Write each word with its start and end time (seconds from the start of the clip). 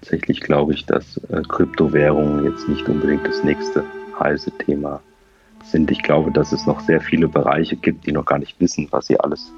tatsächlich 0.00 0.40
glaube 0.40 0.72
ich, 0.72 0.86
dass 0.86 1.18
äh, 1.28 1.42
Kryptowährungen 1.42 2.44
jetzt 2.44 2.68
nicht 2.68 2.88
unbedingt 2.88 3.26
das 3.26 3.44
nächste 3.44 3.84
heiße 4.18 4.50
Thema 4.58 5.00
sind. 5.64 5.90
Ich 5.90 6.02
glaube, 6.02 6.30
dass 6.30 6.52
es 6.52 6.66
noch 6.66 6.80
sehr 6.80 7.00
viele 7.00 7.28
Bereiche 7.28 7.76
gibt, 7.76 8.06
die 8.06 8.12
noch 8.12 8.24
gar 8.24 8.38
nicht 8.38 8.58
wissen, 8.60 8.88
was 8.90 9.06
sie 9.06 9.20
alles, 9.20 9.52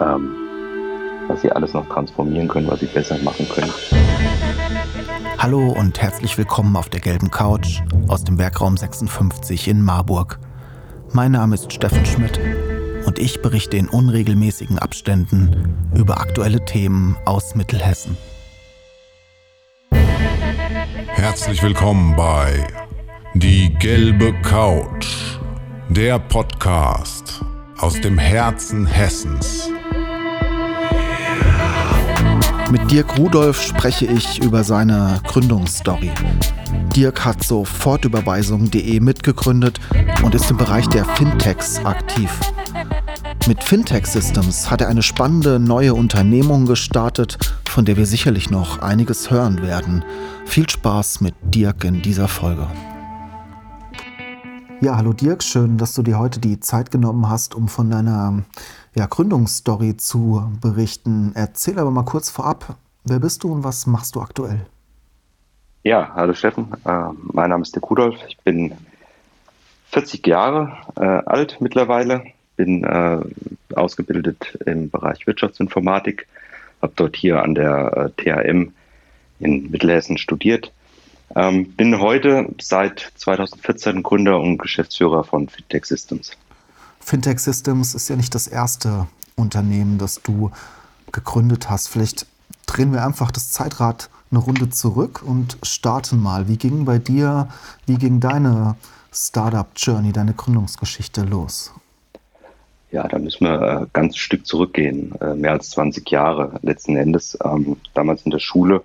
ähm, 0.00 0.34
was 1.26 1.42
sie 1.42 1.50
alles 1.50 1.72
noch 1.72 1.88
transformieren 1.88 2.48
können, 2.48 2.68
was 2.68 2.80
sie 2.80 2.86
besser 2.86 3.18
machen 3.18 3.48
können. 3.48 3.72
Hallo 5.38 5.74
und 5.76 6.00
herzlich 6.00 6.38
willkommen 6.38 6.76
auf 6.76 6.88
der 6.88 7.00
gelben 7.00 7.30
Couch 7.30 7.80
aus 8.06 8.24
dem 8.24 8.38
Werkraum 8.38 8.76
56 8.76 9.68
in 9.68 9.82
Marburg. 9.82 10.38
Mein 11.12 11.32
Name 11.32 11.56
ist 11.56 11.72
Steffen 11.72 12.06
Schmidt 12.06 12.40
und 13.06 13.18
ich 13.18 13.42
berichte 13.42 13.76
in 13.76 13.88
unregelmäßigen 13.88 14.78
Abständen 14.78 15.74
über 15.94 16.20
aktuelle 16.20 16.64
Themen 16.64 17.16
aus 17.26 17.54
Mittelhessen. 17.56 18.16
Herzlich 21.08 21.62
willkommen 21.62 22.16
bei 22.16 22.66
Die 23.34 23.72
gelbe 23.74 24.32
Couch, 24.42 25.06
der 25.88 26.18
Podcast 26.18 27.44
aus 27.78 28.00
dem 28.00 28.18
Herzen 28.18 28.86
Hessens. 28.86 29.70
Mit 32.70 32.90
Dirk 32.90 33.18
Rudolf 33.18 33.60
spreche 33.60 34.06
ich 34.06 34.42
über 34.42 34.64
seine 34.64 35.20
Gründungsstory. 35.26 36.12
Dirk 36.96 37.24
hat 37.24 37.42
Sofortüberweisung.de 37.42 39.00
mitgegründet 39.00 39.80
und 40.22 40.34
ist 40.34 40.50
im 40.50 40.56
Bereich 40.56 40.88
der 40.88 41.04
Fintechs 41.04 41.84
aktiv. 41.84 42.30
Mit 43.46 43.62
Fintech 43.62 44.06
Systems 44.06 44.70
hat 44.70 44.80
er 44.80 44.88
eine 44.88 45.02
spannende 45.02 45.58
neue 45.58 45.92
Unternehmung 45.92 46.66
gestartet, 46.66 47.38
von 47.68 47.84
der 47.84 47.96
wir 47.96 48.06
sicherlich 48.06 48.50
noch 48.50 48.80
einiges 48.80 49.30
hören 49.30 49.60
werden. 49.62 50.02
Viel 50.46 50.68
Spaß 50.68 51.20
mit 51.20 51.34
Dirk 51.42 51.84
in 51.84 52.00
dieser 52.00 52.28
Folge. 52.28 52.68
Ja, 54.80 54.96
hallo 54.96 55.12
Dirk, 55.12 55.42
schön, 55.42 55.78
dass 55.78 55.94
du 55.94 56.02
dir 56.02 56.18
heute 56.18 56.40
die 56.40 56.60
Zeit 56.60 56.90
genommen 56.90 57.28
hast, 57.28 57.54
um 57.54 57.68
von 57.68 57.90
deiner 57.90 58.44
ja, 58.94 59.06
Gründungsstory 59.06 59.96
zu 59.96 60.52
berichten. 60.60 61.32
Erzähl 61.34 61.78
aber 61.78 61.90
mal 61.90 62.04
kurz 62.04 62.30
vorab, 62.30 62.76
wer 63.04 63.18
bist 63.18 63.42
du 63.42 63.52
und 63.52 63.64
was 63.64 63.86
machst 63.86 64.14
du 64.14 64.20
aktuell? 64.20 64.66
Ja, 65.82 66.12
hallo 66.14 66.34
Steffen, 66.34 66.68
äh, 66.84 67.08
mein 67.32 67.50
Name 67.50 67.62
ist 67.62 67.74
Dirk 67.74 67.90
Rudolf, 67.90 68.16
ich 68.28 68.38
bin 68.38 68.72
40 69.90 70.26
Jahre 70.26 70.76
äh, 70.96 71.04
alt 71.04 71.58
mittlerweile, 71.60 72.24
bin 72.56 72.84
äh, 72.84 73.18
ausgebildet 73.74 74.58
im 74.66 74.90
Bereich 74.90 75.26
Wirtschaftsinformatik, 75.26 76.26
habe 76.82 76.92
dort 76.96 77.16
hier 77.16 77.42
an 77.42 77.54
der 77.54 78.12
äh, 78.18 78.22
THM 78.22 78.72
in 79.44 79.70
Mittelhessen 79.70 80.18
studiert. 80.18 80.72
Ähm, 81.36 81.72
bin 81.72 82.00
heute 82.00 82.48
seit 82.60 83.12
2014 83.16 84.02
Gründer 84.02 84.40
und 84.40 84.58
Geschäftsführer 84.58 85.24
von 85.24 85.48
Fintech 85.48 85.84
Systems. 85.84 86.32
Fintech 87.00 87.38
Systems 87.38 87.94
ist 87.94 88.08
ja 88.08 88.16
nicht 88.16 88.34
das 88.34 88.46
erste 88.46 89.06
Unternehmen, 89.36 89.98
das 89.98 90.22
du 90.22 90.50
gegründet 91.12 91.68
hast. 91.70 91.88
Vielleicht 91.88 92.26
drehen 92.66 92.92
wir 92.92 93.04
einfach 93.04 93.30
das 93.30 93.50
Zeitrad 93.50 94.08
eine 94.30 94.40
Runde 94.40 94.70
zurück 94.70 95.22
und 95.24 95.58
starten 95.62 96.20
mal. 96.20 96.48
Wie 96.48 96.56
ging 96.56 96.84
bei 96.84 96.98
dir, 96.98 97.48
wie 97.86 97.96
ging 97.96 98.20
deine 98.20 98.76
Startup-Journey, 99.12 100.12
deine 100.12 100.34
Gründungsgeschichte 100.34 101.22
los? 101.22 101.72
Ja, 102.90 103.06
da 103.08 103.18
müssen 103.18 103.44
wir 103.44 103.60
äh, 103.60 103.86
ganz 103.92 104.16
Stück 104.16 104.46
zurückgehen, 104.46 105.12
äh, 105.20 105.34
mehr 105.34 105.52
als 105.52 105.70
20 105.70 106.08
Jahre 106.10 106.58
letzten 106.62 106.96
Endes. 106.96 107.36
Ähm, 107.44 107.76
damals 107.92 108.22
in 108.22 108.30
der 108.30 108.38
Schule 108.38 108.82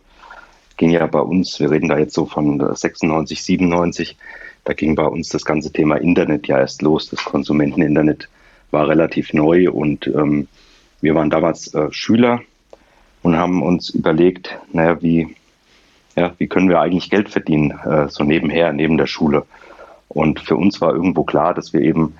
ging 0.79 0.91
ja 0.91 1.05
bei 1.07 1.19
uns, 1.19 1.59
wir 1.59 1.69
reden 1.69 1.89
da 1.89 1.97
jetzt 1.97 2.13
so 2.13 2.25
von 2.25 2.57
96, 2.73 3.43
97, 3.43 4.17
da 4.63 4.73
ging 4.73 4.95
bei 4.95 5.05
uns 5.05 5.27
das 5.27 5.43
ganze 5.43 5.71
Thema 5.73 5.97
Internet 5.97 6.47
ja 6.47 6.57
erst 6.57 6.81
los. 6.81 7.09
Das 7.09 7.23
Konsumenteninternet 7.25 8.29
war 8.71 8.87
relativ 8.87 9.33
neu 9.33 9.69
und 9.69 10.07
ähm, 10.07 10.47
wir 11.01 11.15
waren 11.15 11.29
damals 11.29 11.73
äh, 11.73 11.91
Schüler 11.91 12.41
und 13.21 13.35
haben 13.35 13.61
uns 13.61 13.89
überlegt, 13.89 14.57
naja, 14.71 15.01
wie, 15.01 15.35
ja, 16.15 16.33
wie 16.37 16.47
können 16.47 16.69
wir 16.69 16.79
eigentlich 16.79 17.09
Geld 17.09 17.29
verdienen, 17.29 17.71
äh, 17.71 18.07
so 18.07 18.23
nebenher, 18.23 18.71
neben 18.71 18.97
der 18.97 19.07
Schule. 19.07 19.45
Und 20.07 20.39
für 20.39 20.55
uns 20.55 20.79
war 20.79 20.93
irgendwo 20.93 21.25
klar, 21.25 21.53
dass 21.53 21.73
wir 21.73 21.81
eben 21.81 22.15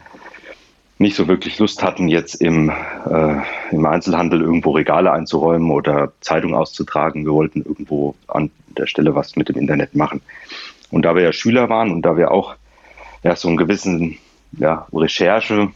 nicht 0.99 1.15
so 1.15 1.29
wirklich 1.29 1.57
Lust 1.59 1.81
hatten, 1.81 2.09
jetzt 2.09 2.35
im, 2.35 2.69
äh, 2.69 3.35
im 3.71 3.85
Einzelhandel 3.85 4.41
irgendwo 4.41 4.71
Regale 4.71 5.11
einzuräumen 5.11 5.71
oder 5.71 6.11
Zeitung 6.19 6.53
auszutragen. 6.53 7.25
Wir 7.25 7.31
wollten 7.31 7.61
irgendwo 7.61 8.15
an 8.27 8.51
der 8.77 8.85
Stelle 8.85 9.15
was 9.15 9.38
mit 9.38 9.47
dem 9.47 9.55
Internet 9.55 9.95
machen. 9.95 10.21
Und 10.91 11.03
da 11.03 11.15
wir 11.15 11.23
ja 11.23 11.31
Schüler 11.31 11.69
waren 11.69 11.91
und 11.91 12.01
da 12.01 12.17
wir 12.17 12.31
auch 12.31 12.55
ja, 13.23 13.35
so 13.38 13.47
einen 13.47 13.55
gewissen 13.55 14.17
ja, 14.51 14.88
Recherche 14.93 15.69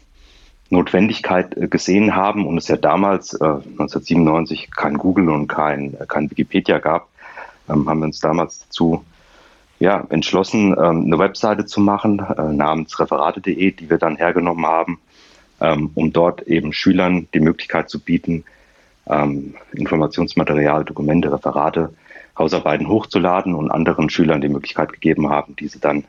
Notwendigkeit 0.69 1.55
äh, 1.55 1.67
gesehen 1.69 2.15
haben 2.15 2.45
und 2.45 2.57
es 2.57 2.67
ja 2.67 2.75
damals 2.75 3.33
äh, 3.33 3.45
1997 3.45 4.71
kein 4.71 4.97
Google 4.97 5.29
und 5.29 5.47
kein, 5.47 5.93
äh, 5.93 6.05
kein 6.05 6.29
Wikipedia 6.29 6.79
gab, 6.79 7.07
ähm, 7.69 7.87
haben 7.87 7.99
wir 7.99 8.07
uns 8.07 8.19
damals 8.19 8.59
dazu 8.59 9.05
ja, 9.79 10.05
entschlossen, 10.09 10.75
ähm, 10.77 11.05
eine 11.05 11.17
Webseite 11.17 11.65
zu 11.65 11.79
machen 11.79 12.19
äh, 12.19 12.51
namens 12.51 12.99
referate.de, 12.99 13.71
die 13.71 13.89
wir 13.89 13.97
dann 13.97 14.17
hergenommen 14.17 14.65
haben 14.65 14.99
ähm, 15.63 15.91
um 15.95 16.11
dort 16.11 16.43
eben 16.43 16.73
Schülern 16.73 17.27
die 17.33 17.39
Möglichkeit 17.39 17.89
zu 17.89 17.99
bieten, 17.99 18.43
ähm, 19.07 19.55
Informationsmaterial, 19.71 20.83
Dokumente, 20.83 21.31
Referate, 21.31 21.93
Hausarbeiten 22.37 22.89
hochzuladen 22.89 23.55
und 23.55 23.71
anderen 23.71 24.09
Schülern 24.09 24.41
die 24.41 24.49
Möglichkeit 24.49 24.91
gegeben 24.91 25.29
haben, 25.29 25.55
diese 25.55 25.79
dann 25.79 26.03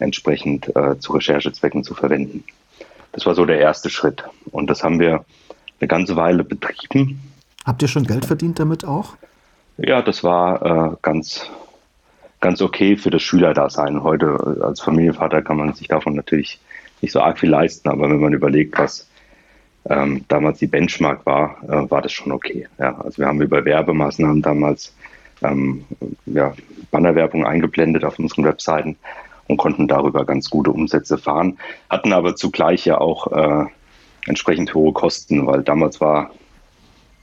entsprechend 0.00 0.74
äh, 0.74 0.98
zu 0.98 1.12
Recherchezwecken 1.12 1.84
zu 1.84 1.94
verwenden. 1.94 2.44
Das 3.12 3.24
war 3.24 3.34
so 3.34 3.44
der 3.44 3.60
erste 3.60 3.88
Schritt. 3.88 4.24
Und 4.50 4.68
das 4.68 4.82
haben 4.82 4.98
wir 4.98 5.24
eine 5.80 5.88
ganze 5.88 6.16
Weile 6.16 6.42
betrieben. 6.42 7.20
Habt 7.64 7.82
ihr 7.82 7.88
schon 7.88 8.04
Geld 8.04 8.24
verdient 8.24 8.58
damit 8.58 8.84
auch? 8.84 9.14
Ja, 9.76 10.02
das 10.02 10.24
war 10.24 10.92
äh, 10.92 10.96
ganz, 11.02 11.48
ganz 12.40 12.60
okay 12.60 12.96
für 12.96 13.10
das 13.10 13.22
Schülerdasein. 13.22 14.02
Heute 14.02 14.58
als 14.62 14.80
Familienvater 14.80 15.42
kann 15.42 15.58
man 15.58 15.72
sich 15.74 15.86
davon 15.86 16.14
natürlich 16.16 16.58
nicht 17.02 17.12
so 17.12 17.20
arg 17.20 17.38
viel 17.38 17.50
leisten, 17.50 17.88
aber 17.88 18.08
wenn 18.08 18.20
man 18.20 18.32
überlegt, 18.32 18.78
was 18.78 19.08
ähm, 19.88 20.24
damals 20.28 20.58
die 20.58 20.68
Benchmark 20.68 21.26
war, 21.26 21.56
äh, 21.64 21.90
war 21.90 22.02
das 22.02 22.12
schon 22.12 22.32
okay. 22.32 22.68
Ja, 22.78 22.98
also 23.00 23.18
wir 23.18 23.26
haben 23.26 23.42
über 23.42 23.64
Werbemaßnahmen 23.64 24.40
damals 24.40 24.94
ähm, 25.42 25.84
ja, 26.26 26.54
Bannerwerbung 26.90 27.44
eingeblendet 27.44 28.04
auf 28.04 28.18
unseren 28.18 28.44
Webseiten 28.44 28.96
und 29.48 29.56
konnten 29.56 29.88
darüber 29.88 30.24
ganz 30.24 30.48
gute 30.50 30.70
Umsätze 30.70 31.18
fahren, 31.18 31.58
hatten 31.90 32.12
aber 32.12 32.36
zugleich 32.36 32.84
ja 32.84 32.98
auch 32.98 33.26
äh, 33.32 33.66
entsprechend 34.26 34.72
hohe 34.74 34.92
Kosten, 34.92 35.46
weil 35.46 35.62
damals 35.62 36.00
war 36.00 36.30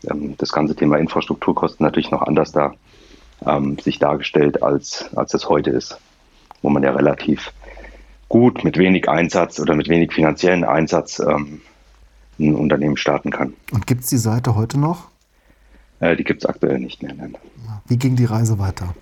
ähm, 0.10 0.36
das 0.38 0.52
ganze 0.52 0.76
Thema 0.76 0.98
Infrastrukturkosten 0.98 1.86
natürlich 1.86 2.12
noch 2.12 2.22
anders 2.22 2.52
da 2.52 2.74
ähm, 3.46 3.80
sich 3.80 4.00
dargestellt, 4.00 4.62
als, 4.62 5.10
als 5.16 5.34
es 5.34 5.48
heute 5.48 5.70
ist, 5.70 5.98
wo 6.62 6.70
man 6.70 6.84
ja 6.84 6.92
relativ 6.92 7.54
gut 8.30 8.64
mit 8.64 8.78
wenig 8.78 9.10
Einsatz 9.10 9.60
oder 9.60 9.76
mit 9.76 9.90
wenig 9.90 10.14
finanziellen 10.14 10.64
Einsatz 10.64 11.20
ähm, 11.20 11.62
ein 12.40 12.56
Unternehmen 12.56 12.96
starten 12.96 13.32
kann. 13.32 13.54
Und 13.72 13.86
gibt 13.86 14.04
es 14.04 14.10
die 14.10 14.18
Seite 14.18 14.56
heute 14.56 14.80
noch? 14.80 15.10
Äh, 16.00 16.16
die 16.16 16.24
gibt 16.24 16.44
es 16.44 16.46
aktuell 16.46 16.80
nicht 16.80 17.04
mehr. 17.04 17.14
Nein. 17.14 17.36
Wie 17.88 17.98
ging 17.98 18.16
die 18.16 18.26
Reise 18.26 18.60
weiter? 18.60 18.96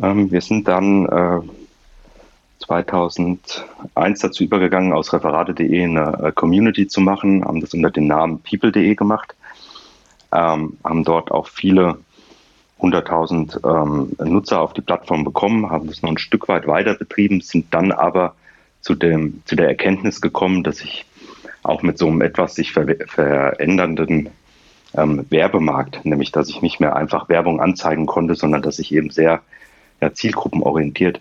Ähm, 0.00 0.30
wir 0.30 0.40
sind 0.40 0.66
dann 0.66 1.06
äh, 1.06 1.40
2001 2.64 4.20
dazu 4.20 4.44
übergegangen, 4.44 4.92
aus 4.92 5.12
referate.de 5.12 5.84
eine 5.84 6.28
äh, 6.28 6.32
Community 6.32 6.86
zu 6.86 7.00
machen, 7.00 7.44
haben 7.44 7.60
das 7.60 7.74
unter 7.74 7.90
dem 7.90 8.06
Namen 8.06 8.40
people.de 8.40 8.94
gemacht, 8.94 9.34
ähm, 10.32 10.78
haben 10.82 11.04
dort 11.04 11.30
auch 11.30 11.48
viele 11.48 11.98
100.000 12.80 13.64
ähm, 13.64 14.30
Nutzer 14.30 14.60
auf 14.60 14.72
die 14.72 14.80
Plattform 14.80 15.24
bekommen, 15.24 15.70
haben 15.70 15.86
das 15.86 16.02
noch 16.02 16.10
ein 16.10 16.18
Stück 16.18 16.48
weit 16.48 16.66
weiter 16.66 16.94
betrieben, 16.94 17.40
sind 17.40 17.72
dann 17.72 17.92
aber 17.92 18.34
zu, 18.80 18.94
dem, 18.94 19.42
zu 19.46 19.56
der 19.56 19.68
Erkenntnis 19.68 20.20
gekommen, 20.20 20.62
dass 20.62 20.80
ich 20.80 21.06
auch 21.62 21.82
mit 21.82 21.98
so 21.98 22.08
einem 22.08 22.20
etwas 22.20 22.54
sich 22.54 22.72
ver 22.72 22.86
verändernden 23.06 24.30
ähm, 24.94 25.24
Werbemarkt, 25.30 26.04
nämlich 26.04 26.30
dass 26.32 26.48
ich 26.48 26.62
nicht 26.62 26.80
mehr 26.80 26.94
einfach 26.94 27.28
Werbung 27.28 27.60
anzeigen 27.60 28.06
konnte, 28.06 28.34
sondern 28.34 28.62
dass 28.62 28.78
ich 28.78 28.92
eben 28.92 29.10
sehr 29.10 29.40
ja, 30.00 30.12
zielgruppenorientiert 30.12 31.20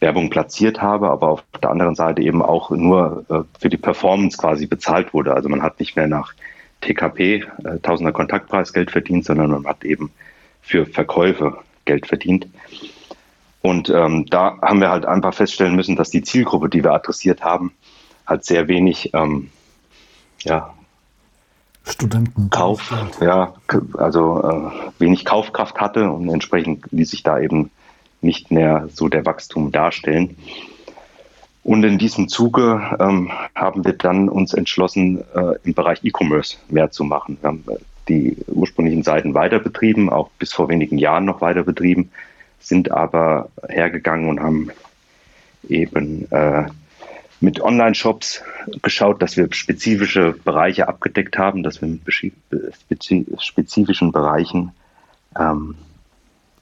Werbung 0.00 0.30
platziert 0.30 0.80
habe, 0.80 1.10
aber 1.10 1.28
auf 1.28 1.44
der 1.60 1.70
anderen 1.70 1.94
Seite 1.94 2.22
eben 2.22 2.42
auch 2.42 2.70
nur 2.70 3.24
äh, 3.28 3.60
für 3.60 3.68
die 3.68 3.76
Performance 3.76 4.38
quasi 4.38 4.66
bezahlt 4.66 5.12
wurde. 5.12 5.34
Also 5.34 5.48
man 5.48 5.62
hat 5.62 5.80
nicht 5.80 5.96
mehr 5.96 6.06
nach 6.06 6.34
TKP, 6.80 7.44
äh, 7.64 7.78
Tausender 7.82 8.12
Kontaktpreis 8.12 8.72
Geld 8.72 8.90
verdient, 8.90 9.24
sondern 9.24 9.50
man 9.50 9.66
hat 9.66 9.84
eben 9.84 10.12
für 10.68 10.86
Verkäufe 10.86 11.58
Geld 11.84 12.06
verdient. 12.06 12.46
Und 13.62 13.90
ähm, 13.90 14.26
da 14.26 14.58
haben 14.62 14.80
wir 14.80 14.90
halt 14.90 15.04
einfach 15.04 15.34
feststellen 15.34 15.74
müssen, 15.74 15.96
dass 15.96 16.10
die 16.10 16.22
Zielgruppe, 16.22 16.68
die 16.68 16.84
wir 16.84 16.92
adressiert 16.92 17.42
haben, 17.42 17.72
halt 18.26 18.44
sehr 18.44 18.68
wenig 18.68 19.10
ähm, 19.14 19.50
ja, 20.40 20.74
Studenten. 21.84 22.50
Kauf, 22.50 22.92
ja, 23.20 23.54
also 23.94 24.42
äh, 24.42 25.00
wenig 25.00 25.24
Kaufkraft 25.24 25.80
hatte 25.80 26.10
und 26.10 26.28
entsprechend 26.28 26.84
ließ 26.90 27.10
sich 27.10 27.22
da 27.22 27.40
eben 27.40 27.70
nicht 28.20 28.50
mehr 28.50 28.88
so 28.92 29.08
der 29.08 29.24
Wachstum 29.24 29.72
darstellen. 29.72 30.36
Und 31.62 31.84
in 31.84 31.98
diesem 31.98 32.28
Zuge 32.28 32.96
ähm, 33.00 33.30
haben 33.54 33.84
wir 33.84 33.94
dann 33.94 34.28
uns 34.28 34.54
entschlossen, 34.54 35.24
äh, 35.34 35.54
im 35.64 35.74
Bereich 35.74 36.00
E-Commerce 36.02 36.58
mehr 36.68 36.90
zu 36.90 37.04
machen. 37.04 37.38
Wir 37.40 37.48
haben 37.48 37.64
äh, 37.68 37.76
die 38.08 38.36
ursprünglichen 38.46 39.02
Seiten 39.02 39.34
weiter 39.34 39.58
betrieben, 39.58 40.10
auch 40.10 40.30
bis 40.38 40.52
vor 40.52 40.68
wenigen 40.68 40.98
Jahren 40.98 41.24
noch 41.24 41.40
weiter 41.40 41.62
betrieben, 41.62 42.10
sind 42.60 42.90
aber 42.90 43.50
hergegangen 43.68 44.28
und 44.28 44.40
haben 44.40 44.70
eben 45.68 46.30
äh, 46.30 46.66
mit 47.40 47.60
Online-Shops 47.60 48.42
geschaut, 48.82 49.22
dass 49.22 49.36
wir 49.36 49.48
spezifische 49.52 50.32
Bereiche 50.44 50.88
abgedeckt 50.88 51.38
haben, 51.38 51.62
dass 51.62 51.80
wir 51.80 51.88
mit 51.88 52.02
spezifischen 53.38 54.12
Bereichen 54.12 54.72
ähm, 55.38 55.76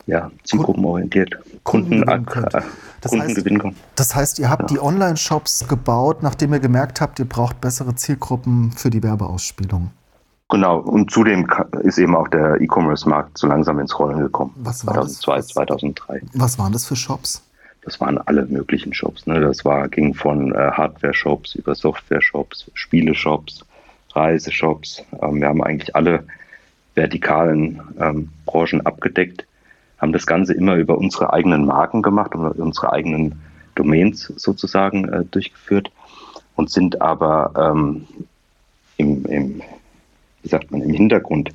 ja, 0.06 0.30
zielgruppenorientiert 0.44 1.36
Kunden, 1.64 2.04
Kunden, 2.04 2.26
gewinnen, 2.26 2.46
äh, 2.52 2.62
das 3.00 3.10
Kunden 3.10 3.24
heißt, 3.26 3.36
gewinnen 3.36 3.58
können. 3.58 3.76
Das 3.96 4.14
heißt, 4.14 4.38
ihr 4.38 4.50
habt 4.50 4.70
ja. 4.70 4.76
die 4.76 4.80
Online-Shops 4.80 5.66
gebaut, 5.66 6.22
nachdem 6.22 6.52
ihr 6.52 6.60
gemerkt 6.60 7.00
habt, 7.00 7.18
ihr 7.18 7.24
braucht 7.24 7.60
bessere 7.60 7.94
Zielgruppen 7.94 8.72
für 8.72 8.90
die 8.90 9.02
Werbeausspielung. 9.02 9.90
Genau, 10.48 10.78
und 10.78 11.10
zudem 11.10 11.46
ist 11.82 11.98
eben 11.98 12.14
auch 12.14 12.28
der 12.28 12.60
E-Commerce-Markt 12.60 13.36
so 13.36 13.46
langsam 13.46 13.80
ins 13.80 13.98
Rollen 13.98 14.20
gekommen. 14.20 14.54
Was 14.56 14.86
war 14.86 14.94
2002, 14.94 15.36
das? 15.36 15.48
2003. 15.48 16.22
Was 16.34 16.58
waren 16.58 16.72
das 16.72 16.86
für 16.86 16.96
Shops? 16.96 17.42
Das 17.82 18.00
waren 18.00 18.18
alle 18.18 18.46
möglichen 18.46 18.94
Shops. 18.94 19.26
Ne? 19.26 19.40
Das 19.40 19.64
war, 19.64 19.88
ging 19.88 20.14
von 20.14 20.52
äh, 20.54 20.70
Hardware-Shops 20.72 21.56
über 21.56 21.74
Software-Shops, 21.74 22.70
Spiele-Shops, 22.74 23.64
Reiseshops. 24.12 25.02
Ähm, 25.20 25.40
wir 25.40 25.48
haben 25.48 25.62
eigentlich 25.62 25.94
alle 25.94 26.24
vertikalen 26.94 27.80
ähm, 27.98 28.28
Branchen 28.46 28.84
abgedeckt 28.86 29.46
haben 29.98 30.12
das 30.12 30.26
Ganze 30.26 30.54
immer 30.54 30.76
über 30.76 30.98
unsere 30.98 31.32
eigenen 31.32 31.64
Marken 31.64 32.02
gemacht 32.02 32.34
und 32.34 32.46
unsere 32.58 32.92
eigenen 32.92 33.40
Domains 33.74 34.32
sozusagen 34.36 35.08
äh, 35.08 35.24
durchgeführt 35.24 35.90
und 36.54 36.70
sind 36.70 37.00
aber 37.00 37.52
ähm, 37.56 38.06
im, 38.96 39.24
im, 39.26 39.62
wie 40.46 40.50
sagt 40.50 40.70
man, 40.70 40.80
im 40.80 40.92
Hintergrund 40.94 41.50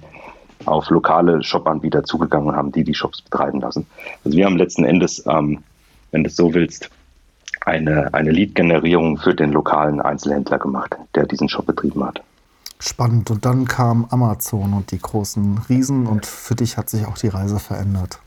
auf 0.65 0.89
lokale 0.89 1.41
Shop-Anbieter 1.41 2.03
zugegangen 2.03 2.49
und 2.49 2.55
haben 2.57 2.73
die 2.73 2.83
die 2.83 2.93
Shops 2.93 3.21
betreiben 3.21 3.61
lassen. 3.61 3.87
Also 4.25 4.37
wir 4.37 4.45
haben 4.45 4.57
letzten 4.57 4.83
Endes, 4.83 5.25
ähm, 5.25 5.63
wenn 6.11 6.25
du 6.25 6.27
es 6.27 6.35
so 6.35 6.53
willst, 6.53 6.89
eine, 7.65 8.13
eine 8.13 8.31
Lead-Generierung 8.31 9.17
für 9.17 9.33
den 9.33 9.53
lokalen 9.53 10.01
Einzelhändler 10.01 10.59
gemacht, 10.59 10.97
der 11.15 11.25
diesen 11.25 11.47
Shop 11.47 11.65
betrieben 11.65 12.03
hat. 12.03 12.21
Spannend. 12.79 13.31
Und 13.31 13.45
dann 13.45 13.65
kam 13.65 14.07
Amazon 14.09 14.73
und 14.73 14.91
die 14.91 14.99
großen 14.99 15.61
Riesen 15.69 16.05
und 16.05 16.25
für 16.25 16.55
dich 16.55 16.75
hat 16.75 16.89
sich 16.89 17.05
auch 17.05 17.17
die 17.17 17.29
Reise 17.29 17.59
verändert. 17.59 18.19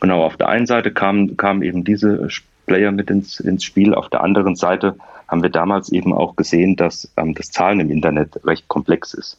Genau, 0.00 0.24
auf 0.24 0.36
der 0.36 0.48
einen 0.48 0.66
Seite 0.66 0.92
kamen, 0.92 1.36
kamen 1.36 1.62
eben 1.62 1.82
diese 1.82 2.28
Player 2.66 2.92
mit 2.92 3.10
ins, 3.10 3.40
ins 3.40 3.64
Spiel. 3.64 3.94
Auf 3.94 4.10
der 4.10 4.22
anderen 4.22 4.54
Seite 4.54 4.96
haben 5.26 5.42
wir 5.42 5.50
damals 5.50 5.90
eben 5.90 6.12
auch 6.12 6.36
gesehen, 6.36 6.76
dass 6.76 7.10
ähm, 7.16 7.34
das 7.34 7.50
Zahlen 7.50 7.80
im 7.80 7.90
Internet 7.90 8.44
recht 8.44 8.68
komplex 8.68 9.14
ist, 9.14 9.38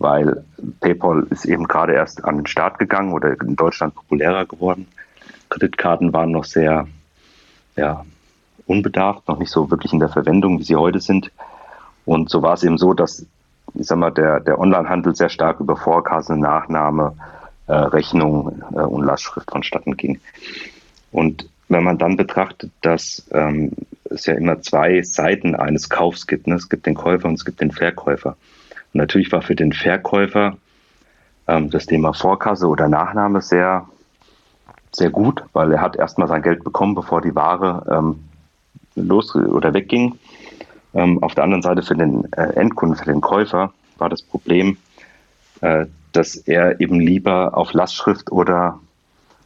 weil 0.00 0.44
PayPal 0.80 1.26
ist 1.30 1.44
eben 1.44 1.68
gerade 1.68 1.92
erst 1.92 2.24
an 2.24 2.38
den 2.38 2.46
Start 2.46 2.78
gegangen 2.78 3.12
oder 3.12 3.40
in 3.40 3.54
Deutschland 3.54 3.94
populärer 3.94 4.46
geworden. 4.46 4.88
Kreditkarten 5.50 6.12
waren 6.12 6.32
noch 6.32 6.44
sehr 6.44 6.88
ja, 7.76 8.04
unbedarft, 8.66 9.28
noch 9.28 9.38
nicht 9.38 9.50
so 9.50 9.70
wirklich 9.70 9.92
in 9.92 10.00
der 10.00 10.08
Verwendung, 10.08 10.58
wie 10.58 10.64
sie 10.64 10.76
heute 10.76 11.00
sind. 11.00 11.30
Und 12.06 12.30
so 12.30 12.42
war 12.42 12.54
es 12.54 12.64
eben 12.64 12.78
so, 12.78 12.94
dass 12.94 13.26
ich 13.74 13.86
sag 13.86 13.98
mal, 13.98 14.10
der, 14.10 14.40
der 14.40 14.58
Onlinehandel 14.58 15.14
sehr 15.14 15.28
stark 15.28 15.60
über 15.60 15.76
Vorkasse, 15.76 16.36
Nachname, 16.36 17.14
äh, 17.66 17.74
Rechnung 17.74 18.62
äh, 18.72 18.80
und 18.80 19.04
Lastschrift 19.04 19.50
vonstatten 19.50 19.96
ging. 19.96 20.20
Und 21.12 21.48
wenn 21.68 21.84
man 21.84 21.98
dann 21.98 22.16
betrachtet, 22.16 22.72
dass 22.80 23.28
ähm, 23.30 23.72
es 24.04 24.26
ja 24.26 24.34
immer 24.34 24.60
zwei 24.60 25.02
Seiten 25.02 25.54
eines 25.54 25.88
Kaufs 25.88 26.26
gibt, 26.26 26.46
ne? 26.46 26.56
es 26.56 26.68
gibt 26.68 26.86
den 26.86 26.94
Käufer 26.94 27.28
und 27.28 27.34
es 27.34 27.44
gibt 27.44 27.60
den 27.60 27.70
Verkäufer. 27.70 28.36
Natürlich 28.92 29.30
war 29.32 29.42
für 29.42 29.54
den 29.54 29.72
Verkäufer 29.72 30.56
ähm, 31.46 31.70
das 31.70 31.86
Thema 31.86 32.12
Vorkasse 32.12 32.66
oder 32.66 32.88
Nachname 32.88 33.42
sehr, 33.42 33.86
sehr 34.92 35.10
gut, 35.10 35.42
weil 35.52 35.72
er 35.72 35.80
hat 35.80 35.96
erstmal 35.96 36.28
sein 36.28 36.42
Geld 36.42 36.64
bekommen, 36.64 36.94
bevor 36.94 37.20
die 37.20 37.34
Ware 37.34 37.86
ähm, 37.90 38.24
los 38.96 39.34
oder 39.34 39.72
wegging. 39.74 40.18
Ähm, 40.94 41.22
auf 41.22 41.34
der 41.34 41.44
anderen 41.44 41.62
Seite 41.62 41.82
für 41.82 41.94
den 41.94 42.30
äh, 42.32 42.54
Endkunden, 42.54 42.96
für 42.96 43.04
den 43.04 43.20
Käufer 43.20 43.72
war 43.98 44.08
das 44.08 44.22
Problem, 44.22 44.76
äh, 45.60 45.86
dass 46.12 46.34
er 46.36 46.80
eben 46.80 46.98
lieber 46.98 47.56
auf 47.56 47.72
Lastschrift 47.72 48.32
oder 48.32 48.80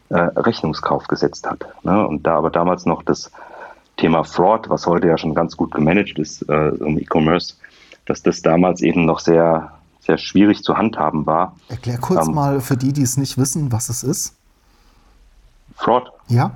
äh, 0.08 0.16
Rechnungskauf 0.16 1.06
gesetzt 1.08 1.46
hat. 1.46 1.66
Ne? 1.84 2.06
Und 2.06 2.26
da 2.26 2.36
aber 2.36 2.50
damals 2.50 2.86
noch 2.86 3.02
das 3.02 3.30
Thema 3.96 4.24
Fraud, 4.24 4.70
was 4.70 4.86
heute 4.86 5.08
ja 5.08 5.18
schon 5.18 5.34
ganz 5.34 5.56
gut 5.56 5.72
gemanagt 5.72 6.18
ist 6.18 6.48
äh, 6.48 6.68
im 6.68 6.98
E-Commerce, 6.98 7.56
dass 8.06 8.22
das 8.22 8.42
damals 8.42 8.82
eben 8.82 9.06
noch 9.06 9.18
sehr, 9.18 9.72
sehr 10.00 10.18
schwierig 10.18 10.62
zu 10.62 10.76
handhaben 10.76 11.26
war. 11.26 11.56
Erklär 11.68 11.98
kurz 11.98 12.26
ähm, 12.26 12.34
mal 12.34 12.60
für 12.60 12.76
die, 12.76 12.92
die 12.92 13.02
es 13.02 13.16
nicht 13.16 13.38
wissen, 13.38 13.72
was 13.72 13.88
es 13.88 14.02
ist. 14.02 14.34
Fraud? 15.76 16.10
Ja. 16.28 16.52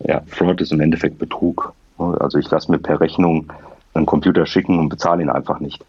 Ja, 0.00 0.22
Fraud 0.26 0.60
ist 0.60 0.72
im 0.72 0.80
Endeffekt 0.80 1.18
Betrug. 1.18 1.72
Also 1.98 2.38
ich 2.38 2.50
lasse 2.50 2.70
mir 2.70 2.78
per 2.78 3.00
Rechnung 3.00 3.52
einen 3.94 4.06
Computer 4.06 4.46
schicken 4.46 4.78
und 4.78 4.88
bezahle 4.88 5.22
ihn 5.22 5.30
einfach 5.30 5.60
nicht. 5.60 5.84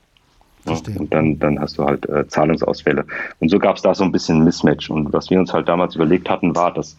Verstehe. 0.63 0.97
Und 0.97 1.13
dann, 1.13 1.39
dann 1.39 1.59
hast 1.59 1.77
du 1.77 1.85
halt 1.85 2.07
äh, 2.07 2.27
Zahlungsausfälle. 2.27 3.05
Und 3.39 3.49
so 3.49 3.59
gab 3.59 3.75
es 3.75 3.81
da 3.81 3.93
so 3.93 4.03
ein 4.03 4.11
bisschen 4.11 4.43
Mismatch. 4.43 4.89
Und 4.89 5.11
was 5.11 5.29
wir 5.29 5.39
uns 5.39 5.51
halt 5.51 5.67
damals 5.67 5.95
überlegt 5.95 6.29
hatten, 6.29 6.55
war, 6.55 6.73
dass 6.73 6.95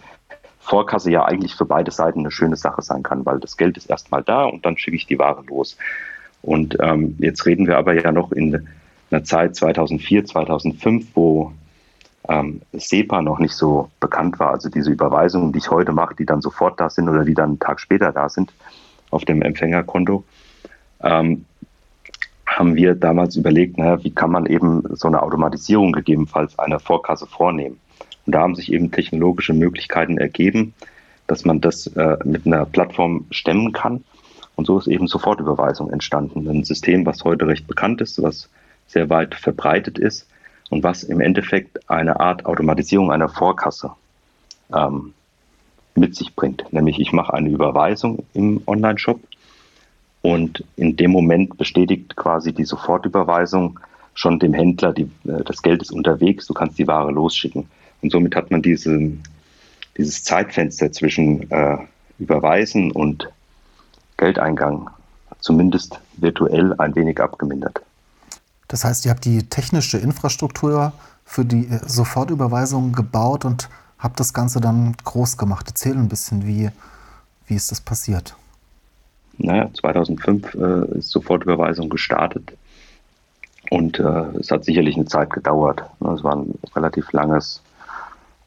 Vorkasse 0.61 1.11
ja 1.11 1.25
eigentlich 1.25 1.55
für 1.55 1.65
beide 1.65 1.91
Seiten 1.91 2.21
eine 2.21 2.31
schöne 2.31 2.57
Sache 2.57 2.83
sein 2.83 3.03
kann, 3.03 3.25
weil 3.25 3.39
das 3.39 3.57
Geld 3.57 3.77
ist 3.77 3.89
erstmal 3.89 4.23
da 4.23 4.45
und 4.45 4.65
dann 4.67 4.77
schicke 4.77 4.97
ich 4.97 5.07
die 5.07 5.19
Ware 5.19 5.43
los. 5.47 5.77
Und 6.45 6.77
ähm, 6.81 7.17
jetzt 7.19 7.47
reden 7.47 7.67
wir 7.67 7.79
aber 7.79 7.95
ja 7.95 8.13
noch 8.13 8.33
in 8.33 8.67
einer 9.11 9.25
Zeit 9.25 9.57
2004, 9.57 10.27
2005, 10.27 11.07
wo 11.15 11.53
ähm, 12.29 12.61
SEPA 12.73 13.23
noch 13.23 13.39
nicht 13.39 13.55
so 13.55 13.91
bekannt 14.01 14.39
war. 14.39 14.51
Also 14.51 14.69
diese 14.69 14.91
Überweisungen, 14.91 15.53
die 15.53 15.59
ich 15.59 15.71
heute 15.71 15.93
mache, 15.93 16.15
die 16.15 16.27
dann 16.27 16.41
sofort 16.41 16.81
da 16.81 16.91
sind 16.91 17.09
oder 17.09 17.25
die 17.25 17.35
dann 17.35 17.51
einen 17.51 17.59
Tag 17.59 17.81
später 17.81 18.13
da 18.13 18.29
sind 18.29 18.53
auf 19.11 19.25
dem 19.25 19.43
Empfängerkonto. 19.43 20.25
Ähm, 21.03 21.45
haben 22.47 22.77
wir 22.77 22.95
damals 22.95 23.37
überlegt, 23.37 23.79
naja, 23.79 24.03
wie 24.05 24.11
kann 24.11 24.31
man 24.31 24.47
eben 24.47 24.83
so 24.95 25.09
eine 25.09 25.23
Automatisierung 25.23 25.93
gegebenenfalls 25.93 26.59
einer 26.59 26.79
Vorkasse 26.79 27.27
vornehmen. 27.27 27.81
Und 28.27 28.35
da 28.35 28.41
haben 28.41 28.55
sich 28.55 28.73
eben 28.73 28.91
technologische 28.91 29.53
Möglichkeiten 29.53 30.19
ergeben, 30.19 30.75
dass 31.27 31.45
man 31.45 31.61
das 31.61 31.87
äh, 31.89 32.17
mit 32.25 32.47
einer 32.47 32.65
Plattform 32.65 33.27
stemmen 33.31 33.73
kann. 33.73 34.05
Und 34.57 34.67
so 34.67 34.79
ist 34.79 34.87
eben 34.87 35.07
Sofortüberweisung 35.07 35.91
entstanden. 35.91 36.49
Ein 36.49 36.65
System, 36.65 37.07
was 37.07 37.25
heute 37.25 37.47
recht 37.47 37.67
bekannt 37.67 38.01
ist, 38.01 38.23
was 38.23 38.49
sehr 38.87 39.11
weit 39.11 39.35
verbreitet 39.35 39.99
ist 39.99 40.29
und 40.71 40.83
was 40.83 41.03
im 41.03 41.21
Endeffekt 41.21 41.91
eine 41.91 42.21
Art 42.21 42.47
Automatisierung 42.47 43.11
einer 43.11 43.29
Vorkasse 43.29 43.91
ähm, 44.73 45.15
mit 45.95 46.15
sich 46.15 46.35
bringt. 46.35 46.73
Nämlich 46.73 47.01
ich 47.01 47.13
mache 47.13 47.35
eine 47.35 47.49
Überweisung 47.49 48.25
im 48.35 48.63
Online-Shop 48.67 49.21
und 50.23 50.65
in 50.77 50.97
dem 50.97 51.11
Moment 51.11 51.59
bestätigt 51.59 52.17
quasi 52.17 52.53
die 52.53 52.65
Sofortüberweisung 52.65 53.79
schon 54.15 54.39
dem 54.39 54.55
Händler, 54.55 54.93
die, 54.93 55.11
äh, 55.25 55.45
das 55.45 55.63
Geld 55.63 55.83
ist 55.83 55.93
unterwegs, 55.93 56.47
du 56.47 56.55
kannst 56.55 56.79
die 56.79 56.87
Ware 56.87 57.11
losschicken. 57.11 57.67
Und 58.01 58.11
somit 58.11 58.35
hat 58.37 58.51
man 58.51 58.63
diese, 58.63 59.13
dieses 59.97 60.25
Zeitfenster 60.25 60.93
zwischen 60.93 61.51
äh, 61.51 61.79
Überweisen 62.19 62.91
und 62.93 63.29
Geldeingang 64.25 64.91
zumindest 65.41 66.01
virtuell 66.17 66.75
ein 66.79 66.95
wenig 66.95 67.21
abgemindert. 67.21 67.83
Das 68.69 68.85
heißt, 68.85 69.05
ihr 69.05 69.11
habt 69.11 69.25
die 69.25 69.49
technische 69.49 69.99
Infrastruktur 69.99 70.93
für 71.25 71.45
die 71.45 71.67
äh, 71.69 71.81
Sofortüberweisung 71.87 72.93
gebaut 72.93 73.45
und 73.45 73.69
habt 73.99 74.19
das 74.21 74.33
Ganze 74.33 74.61
dann 74.61 74.97
groß 75.05 75.37
gemacht. 75.37 75.67
Erzähl 75.69 75.95
ein 75.95 76.09
bisschen, 76.09 76.47
wie, 76.47 76.71
wie 77.47 77.55
ist 77.55 77.71
das 77.71 77.81
passiert? 77.81 78.37
naja, 79.39 79.69
2005 79.73 80.55
äh, 80.55 80.99
ist 80.99 81.11
Sofortüberweisung 81.11 81.89
gestartet. 81.89 82.57
Und 83.71 83.99
äh, 83.99 84.39
es 84.39 84.51
hat 84.51 84.65
sicherlich 84.65 84.97
eine 84.97 85.07
Zeit 85.07 85.31
gedauert. 85.31 85.83
Es 86.01 86.23
war 86.23 86.37
ein 86.37 86.55
relativ 86.77 87.13
langes 87.13 87.63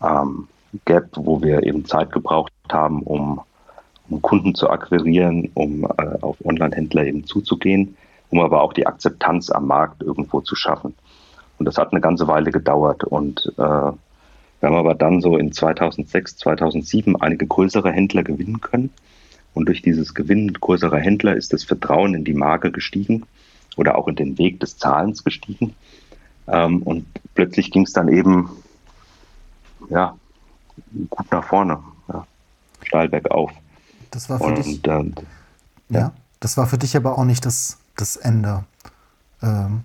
ähm, 0.01 0.47
Gap, 0.85 1.09
wo 1.15 1.41
wir 1.41 1.63
eben 1.63 1.85
Zeit 1.85 2.11
gebraucht 2.11 2.51
haben, 2.71 3.01
um, 3.03 3.41
um 4.09 4.21
Kunden 4.21 4.55
zu 4.55 4.69
akquirieren, 4.69 5.49
um 5.53 5.83
äh, 5.83 6.17
auf 6.21 6.37
Online-Händler 6.43 7.05
eben 7.05 7.25
zuzugehen, 7.25 7.97
um 8.29 8.39
aber 8.39 8.61
auch 8.61 8.73
die 8.73 8.87
Akzeptanz 8.87 9.49
am 9.49 9.67
Markt 9.67 10.01
irgendwo 10.01 10.41
zu 10.41 10.55
schaffen. 10.55 10.95
Und 11.59 11.65
das 11.65 11.77
hat 11.77 11.91
eine 11.91 12.01
ganze 12.01 12.27
Weile 12.27 12.51
gedauert. 12.51 13.03
Und 13.03 13.51
äh, 13.57 13.59
wir 13.59 13.95
haben 14.61 14.75
aber 14.75 14.95
dann 14.95 15.21
so 15.21 15.37
in 15.37 15.51
2006, 15.51 16.37
2007 16.37 17.15
einige 17.15 17.47
größere 17.47 17.91
Händler 17.91 18.23
gewinnen 18.23 18.61
können 18.61 18.91
und 19.57 19.65
durch 19.65 19.81
dieses 19.81 20.13
Gewinnen 20.13 20.53
größerer 20.53 20.99
Händler 20.99 21.35
ist 21.35 21.51
das 21.51 21.63
Vertrauen 21.63 22.13
in 22.13 22.23
die 22.23 22.35
Marke 22.35 22.71
gestiegen 22.71 23.23
oder 23.75 23.97
auch 23.97 24.07
in 24.07 24.15
den 24.15 24.37
Weg 24.37 24.59
des 24.59 24.77
Zahlens 24.77 25.23
gestiegen. 25.23 25.73
Ähm, 26.47 26.83
und 26.83 27.07
plötzlich 27.33 27.71
ging 27.71 27.81
es 27.81 27.91
dann 27.91 28.07
eben 28.07 28.51
ja, 29.89 30.15
gut 31.09 31.31
nach 31.31 31.43
vorne, 31.43 31.79
ja, 32.07 32.27
steil 32.83 33.09
bergauf. 33.09 33.51
Das 34.17 34.31
war 34.31 34.39
für 34.39 34.45
und, 34.45 34.57
dich. 34.57 34.81
Ja. 34.83 35.03
ja. 35.89 36.11
das 36.39 36.57
war 36.57 36.65
für 36.65 36.79
dich 36.79 36.97
aber 36.97 37.19
auch 37.19 37.23
nicht 37.23 37.45
das, 37.45 37.77
das 37.95 38.15
Ende. 38.15 38.63
Ähm, 39.43 39.83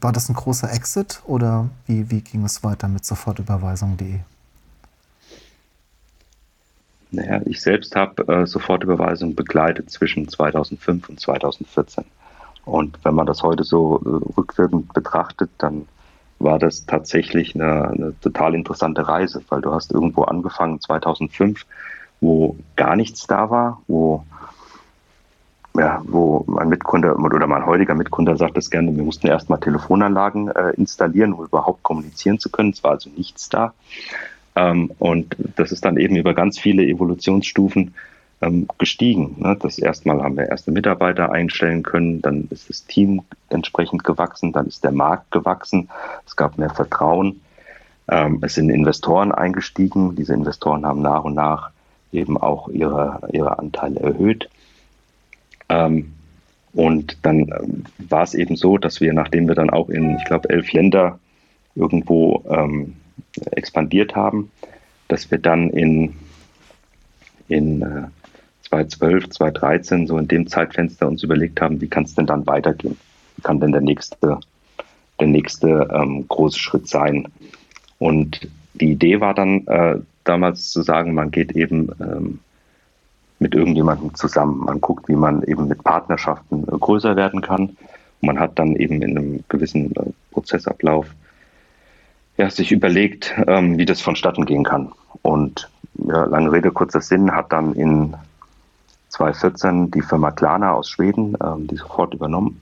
war 0.00 0.12
das 0.12 0.28
ein 0.28 0.36
großer 0.36 0.72
Exit 0.72 1.20
oder 1.26 1.68
wie, 1.88 2.08
wie 2.08 2.20
ging 2.20 2.44
es 2.44 2.62
weiter 2.62 2.86
mit 2.86 3.04
sofortüberweisung.de? 3.04 4.20
Naja, 7.10 7.40
ich 7.44 7.60
selbst 7.60 7.96
habe 7.96 8.22
äh, 8.32 8.46
Sofortüberweisung 8.46 9.34
begleitet 9.34 9.90
zwischen 9.90 10.28
2005 10.28 11.08
und 11.08 11.18
2014. 11.18 12.04
Und 12.64 13.04
wenn 13.04 13.16
man 13.16 13.26
das 13.26 13.42
heute 13.42 13.64
so 13.64 14.00
äh, 14.04 14.38
rückwirkend 14.38 14.92
betrachtet, 14.92 15.50
dann 15.58 15.88
war 16.38 16.60
das 16.60 16.86
tatsächlich 16.86 17.56
eine, 17.56 17.88
eine, 17.88 18.20
total 18.20 18.54
interessante 18.54 19.08
Reise, 19.08 19.42
weil 19.48 19.60
du 19.60 19.72
hast 19.72 19.90
irgendwo 19.90 20.22
angefangen 20.22 20.80
2005, 20.80 21.66
wo 22.22 22.56
gar 22.76 22.96
nichts 22.96 23.26
da 23.26 23.50
war, 23.50 23.82
wo 23.86 24.24
ja, 25.74 26.02
wo 26.04 26.44
mein 26.46 26.68
Mitgründer 26.68 27.18
oder 27.18 27.46
mein 27.46 27.64
heutiger 27.64 27.94
Mitgründer 27.94 28.36
sagt 28.36 28.58
es 28.58 28.70
gerne, 28.70 28.94
wir 28.94 29.04
mussten 29.04 29.26
erstmal 29.26 29.58
Telefonanlagen 29.58 30.48
äh, 30.48 30.70
installieren, 30.72 31.32
um 31.32 31.44
überhaupt 31.44 31.82
kommunizieren 31.82 32.38
zu 32.38 32.50
können. 32.50 32.70
Es 32.70 32.84
war 32.84 32.92
also 32.92 33.08
nichts 33.10 33.48
da. 33.48 33.72
Ähm, 34.54 34.90
und 34.98 35.34
das 35.56 35.72
ist 35.72 35.84
dann 35.84 35.96
eben 35.96 36.16
über 36.16 36.34
ganz 36.34 36.58
viele 36.58 36.84
Evolutionsstufen 36.84 37.94
ähm, 38.42 38.68
gestiegen. 38.76 39.36
Ne? 39.38 39.56
Das 39.60 39.78
erstmal 39.78 40.22
haben 40.22 40.36
wir 40.36 40.48
erste 40.48 40.72
Mitarbeiter 40.72 41.32
einstellen 41.32 41.82
können, 41.82 42.20
dann 42.20 42.48
ist 42.50 42.68
das 42.68 42.84
Team 42.84 43.22
entsprechend 43.48 44.04
gewachsen, 44.04 44.52
dann 44.52 44.66
ist 44.66 44.84
der 44.84 44.92
Markt 44.92 45.30
gewachsen, 45.30 45.88
es 46.26 46.36
gab 46.36 46.58
mehr 46.58 46.70
Vertrauen. 46.70 47.40
Ähm, 48.08 48.40
es 48.42 48.54
sind 48.54 48.68
Investoren 48.68 49.32
eingestiegen. 49.32 50.16
Diese 50.16 50.34
Investoren 50.34 50.84
haben 50.84 51.00
nach 51.00 51.24
und 51.24 51.34
nach 51.34 51.70
eben 52.12 52.36
auch 52.36 52.68
ihre, 52.68 53.20
ihre 53.32 53.58
Anteile 53.58 54.00
erhöht. 54.00 54.48
Ähm, 55.68 56.12
und 56.72 57.18
dann 57.22 57.40
ähm, 57.40 57.84
war 57.98 58.22
es 58.22 58.34
eben 58.34 58.56
so, 58.56 58.78
dass 58.78 59.00
wir, 59.00 59.12
nachdem 59.12 59.48
wir 59.48 59.54
dann 59.54 59.70
auch 59.70 59.88
in, 59.88 60.16
ich 60.16 60.24
glaube, 60.24 60.50
elf 60.50 60.72
Länder 60.72 61.18
irgendwo 61.74 62.44
ähm, 62.48 62.96
expandiert 63.50 64.14
haben, 64.16 64.50
dass 65.08 65.30
wir 65.30 65.38
dann 65.38 65.70
in, 65.70 66.14
in 67.48 67.82
äh, 67.82 68.04
2012, 68.68 69.30
2013, 69.30 70.06
so 70.06 70.16
in 70.16 70.28
dem 70.28 70.46
Zeitfenster 70.46 71.06
uns 71.06 71.22
überlegt 71.22 71.60
haben, 71.60 71.80
wie 71.80 71.88
kann 71.88 72.04
es 72.04 72.14
denn 72.14 72.26
dann 72.26 72.46
weitergehen? 72.46 72.96
Wie 73.36 73.42
kann 73.42 73.60
denn 73.60 73.72
der 73.72 73.82
nächste, 73.82 74.38
der 75.20 75.26
nächste 75.26 75.88
ähm, 75.92 76.26
große 76.28 76.58
Schritt 76.58 76.88
sein? 76.88 77.28
Und 77.98 78.48
die 78.74 78.92
Idee 78.92 79.20
war 79.20 79.34
dann 79.34 79.66
äh, 79.66 79.98
damals 80.24 80.70
zu 80.70 80.82
sagen, 80.82 81.14
man 81.14 81.30
geht 81.30 81.52
eben 81.52 81.90
ähm, 82.00 82.38
mit 83.38 83.54
irgendjemandem 83.54 84.14
zusammen. 84.14 84.64
Man 84.64 84.80
guckt, 84.80 85.08
wie 85.08 85.16
man 85.16 85.42
eben 85.42 85.68
mit 85.68 85.84
Partnerschaften 85.84 86.62
äh, 86.64 86.78
größer 86.78 87.16
werden 87.16 87.40
kann. 87.40 87.68
Und 87.68 87.76
man 88.22 88.38
hat 88.38 88.58
dann 88.58 88.76
eben 88.76 89.02
in 89.02 89.18
einem 89.18 89.44
gewissen 89.48 89.94
äh, 89.96 90.10
Prozessablauf 90.30 91.06
ja, 92.38 92.48
sich 92.48 92.72
überlegt, 92.72 93.34
ähm, 93.46 93.76
wie 93.78 93.84
das 93.84 94.00
vonstatten 94.00 94.46
gehen 94.46 94.64
kann. 94.64 94.92
Und 95.22 95.70
ja, 95.94 96.24
lange 96.24 96.52
Rede, 96.52 96.70
kurzer 96.70 97.00
Sinn, 97.00 97.32
hat 97.32 97.52
dann 97.52 97.74
in 97.74 98.14
2014 99.10 99.90
die 99.90 100.00
Firma 100.00 100.30
Klana 100.30 100.72
aus 100.72 100.88
Schweden 100.88 101.36
ähm, 101.44 101.66
die 101.66 101.76
sofort 101.76 102.14
übernommen 102.14 102.60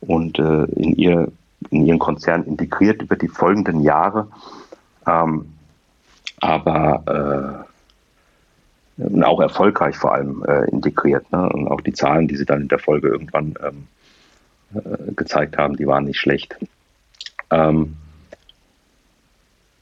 und 0.00 0.38
äh, 0.38 0.64
in, 0.64 0.96
ihr, 0.96 1.30
in 1.70 1.86
ihren 1.86 1.98
Konzern 1.98 2.44
integriert 2.44 3.02
über 3.02 3.16
die 3.16 3.28
folgenden 3.28 3.80
Jahre. 3.80 4.26
Ähm, 5.06 5.46
aber 6.40 7.66
äh, 8.98 9.22
auch 9.22 9.40
erfolgreich 9.40 9.96
vor 9.96 10.12
allem 10.14 10.44
äh, 10.46 10.68
integriert. 10.70 11.30
Ne? 11.32 11.48
Und 11.48 11.68
auch 11.68 11.80
die 11.80 11.92
Zahlen, 11.92 12.28
die 12.28 12.36
sie 12.36 12.46
dann 12.46 12.62
in 12.62 12.68
der 12.68 12.78
Folge 12.78 13.08
irgendwann 13.08 13.54
ähm, 13.62 13.86
äh, 14.74 15.12
gezeigt 15.12 15.56
haben, 15.56 15.76
die 15.76 15.86
waren 15.86 16.04
nicht 16.04 16.18
schlecht. 16.18 16.56
Ähm, 17.50 17.96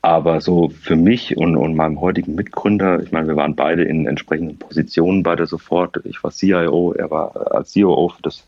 aber 0.03 0.41
so 0.41 0.69
für 0.69 0.95
mich 0.95 1.37
und, 1.37 1.57
und 1.57 1.75
meinem 1.75 2.01
heutigen 2.01 2.37
Mitgründer, 2.37 3.03
ich 3.03 3.11
meine, 3.11 3.27
wir 3.27 3.37
waren 3.37 3.57
beide 3.57 3.83
in 3.83 4.07
entsprechenden 4.07 4.57
Positionen 4.57 5.25
bei 5.25 5.35
der 5.35 5.47
Sofort. 5.47 6.01
Ich 6.05 6.23
war 6.23 6.31
CIO, 6.31 6.93
er 6.93 7.11
war 7.11 7.53
als 7.53 7.75
COO 7.75 8.11
für 8.11 8.23
das 8.23 8.47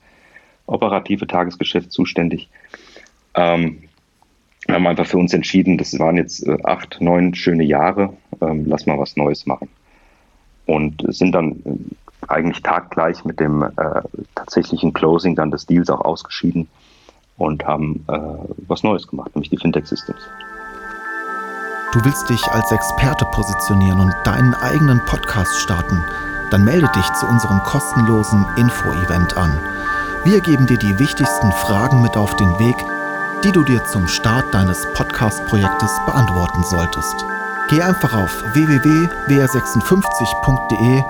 operative 0.67 1.27
Tagesgeschäft 1.27 1.91
zuständig. 1.91 2.49
Ähm, 3.35 3.88
wir 4.69 4.75
haben 4.75 4.87
einfach 4.87 5.07
für 5.07 5.17
uns 5.17 5.33
entschieden, 5.33 5.79
das 5.79 5.99
waren 5.99 6.19
jetzt 6.19 6.47
äh, 6.47 6.59
acht, 6.65 6.99
neun 7.01 7.35
schöne 7.35 7.65
Jahre, 7.65 8.13
ähm, 8.43 8.65
lass 8.67 8.85
mal 8.85 8.99
was 8.99 9.17
Neues 9.17 9.47
machen. 9.47 9.69
Und 10.67 11.03
sind 11.09 11.33
dann 11.33 11.53
äh, 11.53 12.29
eigentlich 12.29 12.63
taggleich 12.63 13.25
mit 13.25 13.41
dem 13.41 13.63
äh, 13.63 13.71
tatsächlichen 14.35 14.93
Closing 14.93 15.35
dann 15.35 15.51
des 15.51 15.65
Deals 15.65 15.89
auch 15.89 16.03
ausgeschieden 16.03 16.69
und 17.39 17.65
haben 17.65 18.05
äh, 18.09 18.19
was 18.67 18.83
Neues 18.83 19.07
gemacht, 19.07 19.35
nämlich 19.35 19.49
die 19.49 19.57
Fintech 19.57 19.87
Systems. 19.87 20.21
Du 21.95 22.05
willst 22.05 22.29
dich 22.29 22.47
als 22.49 22.71
Experte 22.71 23.25
positionieren 23.33 24.01
und 24.01 24.13
deinen 24.25 24.53
eigenen 24.53 25.01
Podcast 25.07 25.59
starten? 25.61 26.05
Dann 26.51 26.67
melde 26.67 26.91
dich 26.95 27.11
zu 27.15 27.27
unserem 27.27 27.61
kostenlosen 27.61 28.45
Info-Event 28.59 29.35
an. 29.39 29.59
Wir 30.25 30.43
geben 30.43 30.67
dir 30.67 30.77
die 30.77 30.99
wichtigsten 30.99 31.53
Fragen 31.53 32.03
mit 32.03 32.19
auf 32.19 32.37
den 32.37 32.59
Weg, 32.59 32.77
die 33.45 33.53
du 33.53 33.63
dir 33.65 33.85
zum 33.85 34.09
Start 34.09 34.53
deines 34.53 34.85
Podcast-Projektes 34.95 35.91
beantworten 36.07 36.65
solltest. 36.65 37.15
Geh 37.71 37.81
einfach 37.83 38.15
auf 38.15 38.43
www.wr56.de. 38.55 41.05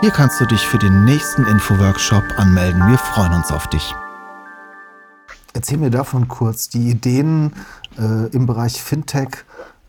Hier 0.00 0.10
kannst 0.10 0.40
du 0.40 0.46
dich 0.46 0.66
für 0.66 0.78
den 0.78 1.04
nächsten 1.04 1.44
Info-Workshop 1.46 2.38
anmelden. 2.38 2.88
Wir 2.88 2.98
freuen 2.98 3.32
uns 3.32 3.50
auf 3.50 3.66
dich. 3.68 3.94
Erzähl 5.52 5.78
mir 5.78 5.90
davon 5.90 6.28
kurz 6.28 6.68
die 6.68 6.90
Ideen 6.90 7.52
äh, 7.98 8.28
im 8.28 8.46
Bereich 8.46 8.80
Fintech 8.82 9.44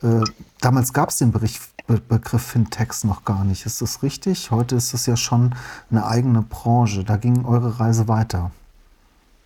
äh, 0.06 0.24
damals 0.62 0.94
gab 0.94 1.10
es 1.10 1.18
den 1.18 1.32
Bericht, 1.32 1.62
Be 1.88 2.00
Begriff 2.00 2.42
Fintechs 2.42 3.04
noch 3.04 3.26
gar 3.26 3.44
nicht. 3.44 3.66
Ist 3.66 3.82
das 3.82 4.04
richtig? 4.04 4.52
Heute 4.52 4.76
ist 4.76 4.94
es 4.94 5.06
ja 5.06 5.16
schon 5.16 5.56
eine 5.92 6.06
eigene 6.06 6.42
Branche. 6.42 7.04
Da 7.04 7.18
ging 7.18 7.46
eure 7.46 7.80
Reise 7.80 8.08
weiter. 8.08 8.52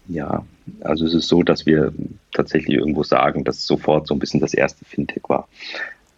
Ja, 0.07 0.43
also 0.81 1.05
es 1.05 1.13
ist 1.13 1.27
so, 1.27 1.43
dass 1.43 1.65
wir 1.65 1.93
tatsächlich 2.33 2.77
irgendwo 2.77 3.03
sagen, 3.03 3.43
dass 3.43 3.65
sofort 3.65 4.07
so 4.07 4.15
ein 4.15 4.19
bisschen 4.19 4.39
das 4.39 4.53
erste 4.53 4.85
Fintech 4.85 5.23
war. 5.27 5.47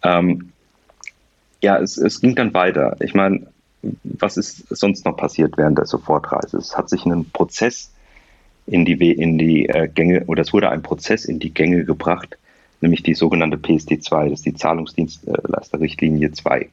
Ähm, 0.02 0.52
ja, 1.62 1.78
es, 1.78 1.96
es 1.96 2.20
ging 2.20 2.34
dann 2.34 2.54
weiter. 2.54 2.96
Ich 3.00 3.14
meine, 3.14 3.46
was 4.04 4.36
ist 4.36 4.66
sonst 4.70 5.04
noch 5.04 5.16
passiert 5.16 5.56
während 5.56 5.78
der 5.78 5.86
Sofortreise? 5.86 6.58
Es 6.58 6.76
hat 6.76 6.88
sich 6.88 7.04
ein 7.04 7.30
Prozess 7.30 7.92
in 8.66 8.84
die, 8.84 9.12
in 9.12 9.38
die 9.38 9.68
äh, 9.68 9.88
Gänge, 9.88 10.24
oder 10.26 10.42
es 10.42 10.52
wurde 10.52 10.70
ein 10.70 10.82
Prozess 10.82 11.24
in 11.24 11.38
die 11.38 11.52
Gänge 11.52 11.84
gebracht, 11.84 12.38
nämlich 12.80 13.02
die 13.02 13.14
sogenannte 13.14 13.56
PSD2, 13.56 14.30
das 14.30 14.40
ist 14.40 14.46
die 14.46 14.54
Zahlungsdienstleisterrichtlinie 14.54 16.32
2. 16.32 16.68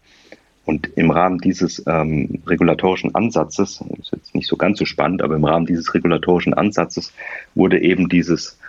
Und 0.70 0.86
im 0.96 1.10
Rahmen 1.10 1.40
dieses 1.40 1.84
ähm, 1.88 2.44
regulatorischen 2.46 3.16
Ansatzes, 3.16 3.84
ist 4.00 4.12
jetzt 4.12 4.36
nicht 4.36 4.48
so 4.48 4.56
ganz 4.56 4.78
so 4.78 4.86
spannend, 4.86 5.24
aber 5.24 5.36
im 5.36 5.44
Rahmen 5.44 5.66
dieses 5.66 5.96
regulatorischen 5.96 6.54
Ansatzes 6.54 7.12
wurde 7.56 7.82
eben 7.82 8.08
dieses 8.08 8.60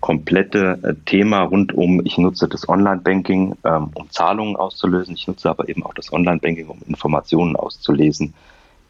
komplette 0.00 0.78
äh, 0.82 0.94
Thema 1.06 1.44
rund 1.44 1.72
um, 1.72 2.04
ich 2.04 2.18
nutze 2.18 2.48
das 2.48 2.68
Online-Banking, 2.68 3.56
ähm, 3.64 3.90
um 3.94 4.10
Zahlungen 4.10 4.56
auszulösen, 4.56 5.14
ich 5.14 5.26
nutze 5.26 5.48
aber 5.48 5.70
eben 5.70 5.82
auch 5.86 5.94
das 5.94 6.12
Online-Banking, 6.12 6.68
um 6.68 6.82
Informationen 6.86 7.56
auszulesen, 7.56 8.34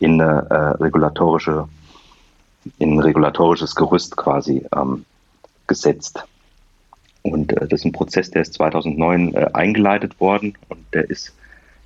in 0.01 0.21
eine 0.21 0.51
äh, 0.51 0.83
regulatorische, 0.83 1.69
in 2.81 2.95
ein 2.95 2.99
regulatorisches 2.99 3.77
Gerüst 3.77 4.17
quasi 4.17 4.67
ähm, 4.75 5.05
gesetzt. 5.69 6.25
Und 7.23 7.53
äh, 7.53 7.69
das 7.69 7.83
ist 7.83 7.85
ein 7.85 7.93
Prozess, 7.93 8.33
der 8.33 8.43
ist 8.43 8.55
2009 8.55 9.35
äh, 9.35 9.51
eingeleitet 9.53 10.19
worden 10.19 10.59
und 10.69 10.81
der 10.93 11.09
ist 11.09 11.38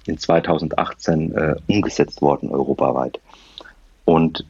in 0.07 0.19
2018 0.19 1.35
äh, 1.35 1.57
umgesetzt 1.67 2.23
worden 2.23 2.51
europaweit. 2.51 3.21
Und 4.05 4.45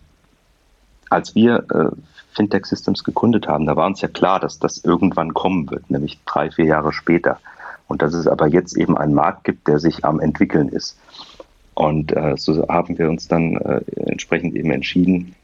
als 1.11 1.35
wir 1.35 1.65
äh, 1.71 1.95
Fintech 2.35 2.65
Systems 2.65 3.05
gegründet 3.05 3.47
haben, 3.47 3.67
da 3.67 3.77
war 3.77 3.87
uns 3.87 4.01
ja 4.01 4.09
klar, 4.09 4.41
dass 4.41 4.59
das 4.59 4.79
irgendwann 4.79 5.35
kommen 5.35 5.71
wird, 5.71 5.91
nämlich 5.91 6.19
drei, 6.25 6.51
vier 6.51 6.65
Jahre 6.65 6.93
später. 6.93 7.39
Und 7.89 8.01
dass 8.01 8.15
es 8.15 8.27
aber 8.27 8.47
jetzt 8.47 8.77
eben 8.77 8.97
einen 8.97 9.13
Markt 9.13 9.45
gibt, 9.45 9.69
der 9.69 9.79
sich 9.79 10.05
am 10.05 10.21
entwickeln 10.21 10.69
ist. 10.69 10.99
Und 11.75 12.17
äh, 12.17 12.37
so 12.37 12.67
haben 12.69 12.99
wir 12.99 13.11
uns 13.11 13.29
dann 13.29 13.57
äh, 13.57 13.81
entsprechend 13.97 14.55
eben 14.55 14.71
entschieden, 14.71 15.35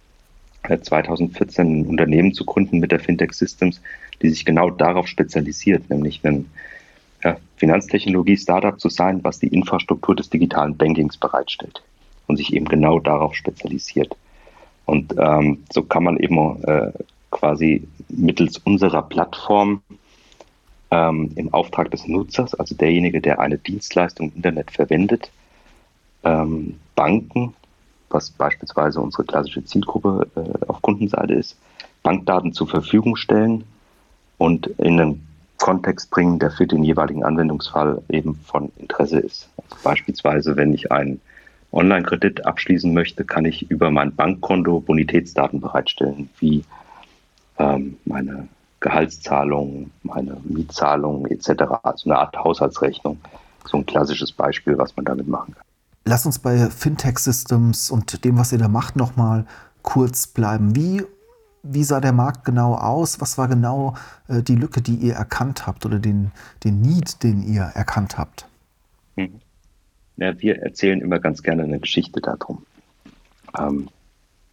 2014 0.68 1.80
ein 1.80 1.86
Unternehmen 1.86 2.34
zu 2.34 2.44
gründen 2.44 2.78
mit 2.78 2.92
der 2.92 3.00
Fintech 3.00 3.32
Systems, 3.32 3.80
die 4.20 4.28
sich 4.28 4.44
genau 4.44 4.70
darauf 4.70 5.06
spezialisiert, 5.06 5.88
nämlich 5.88 6.20
ein 6.24 6.44
ja, 6.44 6.50
Finanztechnologie-Startup 7.58 8.78
zu 8.80 8.88
sein, 8.88 9.22
was 9.24 9.40
die 9.40 9.48
Infrastruktur 9.48 10.14
des 10.14 10.30
digitalen 10.30 10.76
Bankings 10.76 11.16
bereitstellt 11.16 11.82
und 12.26 12.36
sich 12.36 12.52
eben 12.52 12.66
genau 12.66 13.00
darauf 13.00 13.34
spezialisiert. 13.34 14.16
Und 14.86 15.14
ähm, 15.18 15.64
so 15.70 15.82
kann 15.82 16.04
man 16.04 16.16
eben 16.18 16.62
äh, 16.62 16.92
quasi 17.30 17.86
mittels 18.08 18.58
unserer 18.58 19.02
Plattform 19.02 19.82
ähm, 20.90 21.30
im 21.34 21.52
Auftrag 21.52 21.90
des 21.90 22.06
Nutzers, 22.06 22.54
also 22.54 22.74
derjenige, 22.74 23.20
der 23.20 23.40
eine 23.40 23.58
Dienstleistung 23.58 24.30
im 24.30 24.36
Internet 24.36 24.70
verwendet, 24.70 25.30
ähm, 26.24 26.78
Banken, 26.94 27.54
was 28.08 28.30
beispielsweise 28.30 29.00
unsere 29.00 29.24
klassische 29.24 29.64
Zielgruppe 29.64 30.26
äh, 30.36 30.66
auf 30.66 30.80
Kundenseite 30.80 31.34
ist, 31.34 31.58
Bankdaten 32.02 32.52
zur 32.52 32.68
Verfügung 32.68 33.16
stellen 33.16 33.64
und 34.38 34.68
in 34.78 35.00
einen 35.00 35.27
Kontext 35.58 36.10
bringen, 36.10 36.38
der 36.38 36.50
für 36.50 36.66
den 36.66 36.84
jeweiligen 36.84 37.24
Anwendungsfall 37.24 38.02
eben 38.08 38.36
von 38.44 38.70
Interesse 38.76 39.18
ist. 39.18 39.48
Also 39.56 39.76
beispielsweise, 39.82 40.56
wenn 40.56 40.72
ich 40.72 40.90
einen 40.92 41.20
Online-Kredit 41.72 42.46
abschließen 42.46 42.92
möchte, 42.94 43.24
kann 43.24 43.44
ich 43.44 43.70
über 43.70 43.90
mein 43.90 44.14
Bankkonto 44.14 44.80
Bonitätsdaten 44.80 45.60
bereitstellen, 45.60 46.30
wie 46.38 46.64
ähm, 47.58 47.98
meine 48.04 48.48
Gehaltszahlungen, 48.80 49.90
meine 50.02 50.38
Mietzahlungen 50.44 51.30
etc. 51.30 51.50
Also 51.82 52.08
eine 52.10 52.18
Art 52.18 52.36
Haushaltsrechnung. 52.36 53.18
So 53.66 53.78
ein 53.78 53.86
klassisches 53.86 54.32
Beispiel, 54.32 54.78
was 54.78 54.96
man 54.96 55.04
damit 55.04 55.28
machen 55.28 55.54
kann. 55.54 55.64
Lass 56.04 56.24
uns 56.24 56.38
bei 56.38 56.70
Fintech 56.70 57.18
Systems 57.18 57.90
und 57.90 58.24
dem, 58.24 58.38
was 58.38 58.52
ihr 58.52 58.58
da 58.58 58.68
macht, 58.68 58.96
nochmal 58.96 59.44
kurz 59.82 60.26
bleiben. 60.26 60.74
Wie, 60.74 61.02
wie 61.62 61.84
sah 61.84 62.00
der 62.00 62.12
Markt 62.12 62.44
genau 62.44 62.74
aus? 62.74 63.20
Was 63.20 63.38
war 63.38 63.48
genau 63.48 63.94
äh, 64.28 64.42
die 64.42 64.54
Lücke, 64.54 64.80
die 64.80 64.94
ihr 64.94 65.14
erkannt 65.14 65.66
habt 65.66 65.84
oder 65.86 65.98
den, 65.98 66.32
den 66.64 66.80
Need, 66.80 67.22
den 67.22 67.42
ihr 67.42 67.62
erkannt 67.62 68.18
habt? 68.18 68.46
Mhm. 69.16 69.40
Ja, 70.16 70.40
wir 70.40 70.62
erzählen 70.62 71.00
immer 71.00 71.20
ganz 71.20 71.42
gerne 71.42 71.62
eine 71.62 71.78
Geschichte 71.78 72.20
darum. 72.20 72.64
Ähm, 73.56 73.88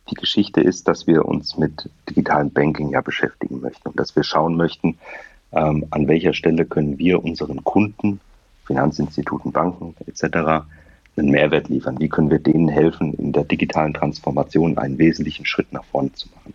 die 0.09 0.15
Geschichte 0.15 0.62
ist, 0.62 0.88
dass 0.88 1.07
wir 1.07 1.25
uns 1.25 1.57
mit 1.57 1.89
digitalem 2.09 2.51
Banking 2.51 2.91
ja 2.91 3.01
beschäftigen 3.01 3.62
möchten 3.62 3.89
und 3.89 4.00
dass 4.00 4.15
wir 4.15 4.24
schauen 4.24 4.55
möchten, 4.55 5.00
ähm, 5.51 5.85
an 5.89 6.07
welcher 6.07 6.33
Stelle 6.33 6.65
können 6.65 7.00
wir 7.00 7.24
unseren 7.24 7.63
Kunden, 7.63 8.19
Finanzinstituten, 8.65 9.51
Banken 9.51 9.95
etc. 10.05 10.67
einen 11.17 11.31
Mehrwert 11.31 11.69
liefern. 11.69 12.00
Wie 12.00 12.09
können 12.09 12.29
wir 12.29 12.39
denen 12.39 12.67
helfen, 12.67 13.13
in 13.13 13.31
der 13.31 13.45
digitalen 13.45 13.93
Transformation 13.93 14.77
einen 14.77 14.97
wesentlichen 14.97 15.45
Schritt 15.45 15.71
nach 15.71 15.85
vorne 15.85 16.12
zu 16.13 16.27
machen. 16.35 16.53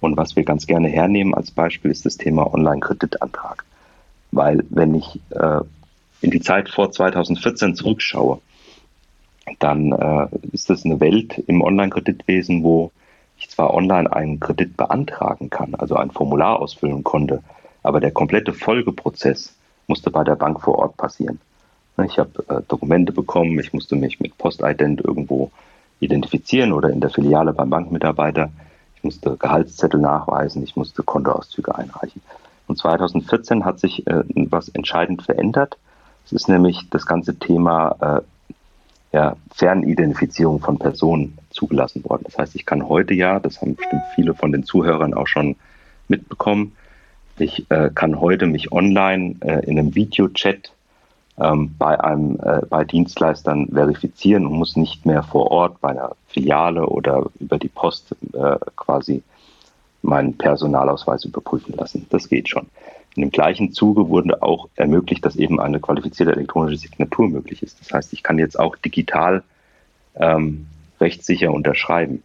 Und 0.00 0.16
was 0.16 0.36
wir 0.36 0.44
ganz 0.44 0.66
gerne 0.66 0.88
hernehmen 0.88 1.34
als 1.34 1.50
Beispiel 1.50 1.90
ist 1.90 2.06
das 2.06 2.16
Thema 2.16 2.52
Online-Kreditantrag. 2.52 3.64
Weil 4.30 4.64
wenn 4.70 4.94
ich 4.94 5.20
äh, 5.30 5.60
in 6.20 6.30
die 6.30 6.40
Zeit 6.40 6.68
vor 6.68 6.92
2014 6.92 7.74
zurückschaue, 7.74 8.40
dann 9.58 9.92
äh, 9.92 10.28
ist 10.52 10.70
das 10.70 10.84
eine 10.84 11.00
Welt 11.00 11.38
im 11.46 11.62
Online-Kreditwesen, 11.62 12.62
wo 12.62 12.90
ich 13.38 13.48
zwar 13.50 13.74
online 13.74 14.12
einen 14.12 14.40
Kredit 14.40 14.76
beantragen 14.76 15.50
kann, 15.50 15.74
also 15.74 15.96
ein 15.96 16.10
Formular 16.10 16.60
ausfüllen 16.60 17.04
konnte, 17.04 17.42
aber 17.82 18.00
der 18.00 18.10
komplette 18.10 18.52
Folgeprozess 18.52 19.54
musste 19.86 20.10
bei 20.10 20.24
der 20.24 20.36
Bank 20.36 20.60
vor 20.60 20.78
Ort 20.78 20.96
passieren. 20.96 21.38
Ich 22.04 22.18
habe 22.18 22.44
äh, 22.48 22.60
Dokumente 22.68 23.12
bekommen, 23.12 23.58
ich 23.58 23.72
musste 23.72 23.96
mich 23.96 24.20
mit 24.20 24.36
Postident 24.36 25.00
irgendwo 25.02 25.50
identifizieren 26.00 26.72
oder 26.72 26.90
in 26.90 27.00
der 27.00 27.10
Filiale 27.10 27.52
beim 27.52 27.70
Bankmitarbeiter. 27.70 28.50
Musste 29.06 29.36
Gehaltszettel 29.36 30.00
nachweisen, 30.00 30.62
ich 30.62 30.76
musste 30.76 31.02
Kontoauszüge 31.02 31.74
einreichen. 31.74 32.20
Und 32.66 32.78
2014 32.78 33.64
hat 33.64 33.78
sich 33.78 34.06
äh, 34.06 34.24
was 34.50 34.68
entscheidend 34.68 35.22
verändert. 35.22 35.78
Es 36.24 36.32
ist 36.32 36.48
nämlich 36.48 36.90
das 36.90 37.06
ganze 37.06 37.38
Thema 37.38 37.96
äh, 38.00 39.16
ja, 39.16 39.36
Fernidentifizierung 39.54 40.60
von 40.60 40.78
Personen 40.78 41.38
zugelassen 41.50 42.04
worden. 42.04 42.24
Das 42.24 42.36
heißt, 42.36 42.56
ich 42.56 42.66
kann 42.66 42.88
heute 42.88 43.14
ja, 43.14 43.38
das 43.38 43.60
haben 43.60 43.76
bestimmt 43.76 44.02
viele 44.14 44.34
von 44.34 44.52
den 44.52 44.64
Zuhörern 44.64 45.14
auch 45.14 45.28
schon 45.28 45.56
mitbekommen, 46.08 46.72
ich 47.38 47.70
äh, 47.70 47.90
kann 47.94 48.20
heute 48.20 48.46
mich 48.46 48.72
online 48.72 49.36
äh, 49.40 49.64
in 49.66 49.78
einem 49.78 49.94
Videochat 49.94 50.72
ähm, 51.38 51.74
bei 51.78 52.00
einem 52.00 52.38
äh, 52.40 52.62
bei 52.68 52.84
Dienstleistern 52.84 53.68
verifizieren 53.68 54.46
und 54.46 54.54
muss 54.54 54.76
nicht 54.76 55.04
mehr 55.04 55.22
vor 55.22 55.50
Ort 55.50 55.80
bei 55.80 55.90
einer 55.90 56.16
Filiale 56.28 56.86
oder 56.86 57.26
über 57.38 57.58
die 57.58 57.68
Post 57.68 58.14
äh, 58.32 58.56
quasi 58.76 59.22
meinen 60.02 60.36
Personalausweis 60.36 61.24
überprüfen 61.24 61.74
lassen. 61.76 62.06
Das 62.10 62.28
geht 62.28 62.48
schon. 62.48 62.66
In 63.16 63.22
dem 63.22 63.30
gleichen 63.30 63.72
Zuge 63.72 64.08
wurde 64.08 64.42
auch 64.42 64.68
ermöglicht, 64.76 65.24
dass 65.24 65.36
eben 65.36 65.58
eine 65.58 65.80
qualifizierte 65.80 66.32
elektronische 66.32 66.76
Signatur 66.76 67.28
möglich 67.28 67.62
ist. 67.62 67.80
Das 67.80 67.92
heißt, 67.92 68.12
ich 68.12 68.22
kann 68.22 68.38
jetzt 68.38 68.58
auch 68.58 68.76
digital 68.76 69.42
ähm, 70.16 70.66
rechtssicher 71.00 71.52
unterschreiben. 71.52 72.22